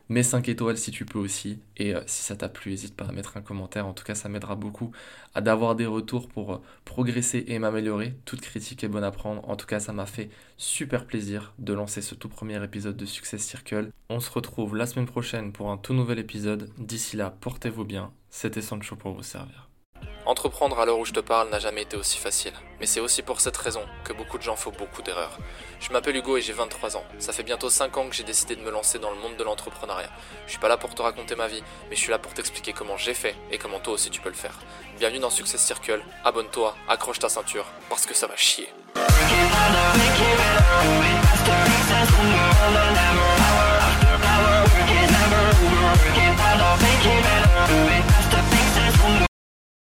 Mets 0.09 0.23
5 0.23 0.49
étoiles 0.49 0.77
si 0.77 0.91
tu 0.91 1.05
peux 1.05 1.19
aussi. 1.19 1.61
Et 1.77 1.95
euh, 1.95 2.03
si 2.07 2.23
ça 2.23 2.37
t'a 2.37 2.49
plu, 2.49 2.71
n'hésite 2.71 2.95
pas 2.95 3.07
à 3.07 3.13
mettre 3.13 3.37
un 3.37 3.41
commentaire. 3.41 3.87
En 3.87 3.95
tout 3.95 4.05
cas, 4.05 4.15
ça 4.15 4.29
m'aidera 4.29 4.55
beaucoup 4.55 4.93
à 5.35 5.41
d'avoir 5.41 5.75
des 5.75 5.87
retours 5.87 6.29
pour 6.29 6.55
euh, 6.55 6.63
progresser 6.85 7.45
et 7.49 7.59
m'améliorer. 7.59 8.15
Toute 8.25 8.41
critique 8.41 8.85
est 8.85 8.89
bonne 8.89 9.05
à 9.05 9.11
prendre. 9.11 9.49
En 9.49 9.57
tout 9.57 9.67
cas, 9.67 9.81
ça 9.81 9.93
m'a 9.93 10.07
fait 10.07 10.31
super 10.57 11.07
plaisir 11.07 11.55
de 11.59 11.73
lancer 11.73 12.03
ce 12.03 12.15
tout 12.15 12.29
premier 12.29 12.63
épisode 12.63 12.97
de 12.97 13.07
Success 13.07 13.43
Circle. 13.43 13.91
On 14.11 14.21
se 14.21 14.31
retrouve 14.31 14.77
la 14.77 14.87
semaine 14.87 15.07
prochaine 15.07 15.53
pour 15.53 15.71
un 15.71 15.79
tout 15.79 15.95
nouvel 15.95 16.19
épisode. 16.19 16.71
D'ici 16.79 17.17
là, 17.17 17.31
portez-vous 17.41 17.85
bien. 17.85 18.13
C'était 18.31 18.63
Sancho 18.63 18.97
pour 18.97 19.15
vous 19.15 19.23
servir. 19.23 19.74
Entreprendre 20.27 20.81
à 20.81 20.87
l'heure 20.87 20.99
où 20.99 21.05
je 21.05 21.13
te 21.13 21.21
parle 21.21 21.51
n'a 21.51 21.59
jamais 21.59 21.83
été 21.83 21.99
aussi 21.99 22.17
facile, 22.17 22.55
mais 22.81 22.87
c'est 22.87 23.01
aussi 23.01 23.21
pour 23.21 23.43
cette 23.43 23.59
raison 23.59 23.83
que 24.05 24.15
beaucoup 24.15 24.39
de 24.39 24.43
gens 24.43 24.57
font 24.57 24.71
beaucoup 24.71 25.03
d'erreurs. 25.03 25.37
Je 25.81 25.93
m'appelle 25.93 26.17
Hugo 26.17 26.39
et 26.39 26.41
j'ai 26.41 26.55
23 26.55 26.97
ans. 26.97 27.05
Ça 27.19 27.35
fait 27.35 27.43
bientôt 27.43 27.69
5 27.69 27.95
ans 27.99 28.09
que 28.09 28.15
j'ai 28.15 28.23
décidé 28.25 28.57
de 28.57 28.63
me 28.63 28.71
lancer 28.71 28.99
dans 28.99 29.11
le 29.11 29.17
monde 29.17 29.37
de 29.37 29.45
l'entrepreneuriat. 29.45 30.09
Je 30.47 30.53
suis 30.53 30.61
pas 30.61 30.69
là 30.69 30.79
pour 30.79 30.95
te 30.95 31.03
raconter 31.03 31.35
ma 31.37 31.47
vie, 31.47 31.63
mais 31.91 31.97
je 31.97 32.01
suis 32.01 32.11
là 32.11 32.19
pour 32.19 32.33
t'expliquer 32.33 32.73
comment 32.73 32.97
j'ai 32.97 33.13
fait 33.13 33.37
et 33.51 33.59
comment 33.59 33.81
toi 33.81 33.93
aussi 33.93 34.09
tu 34.09 34.23
peux 34.23 34.31
le 34.31 34.35
faire. 34.35 34.59
Bienvenue 34.99 35.21
dans 35.21 35.29
Success 35.29 35.61
Circle, 35.61 36.03
abonne-toi, 36.25 36.75
accroche 36.89 37.19
ta 37.19 37.29
ceinture, 37.29 37.67
parce 37.91 38.07
que 38.07 38.15
ça 38.15 38.27
va 38.27 38.37
chier. 38.37 38.71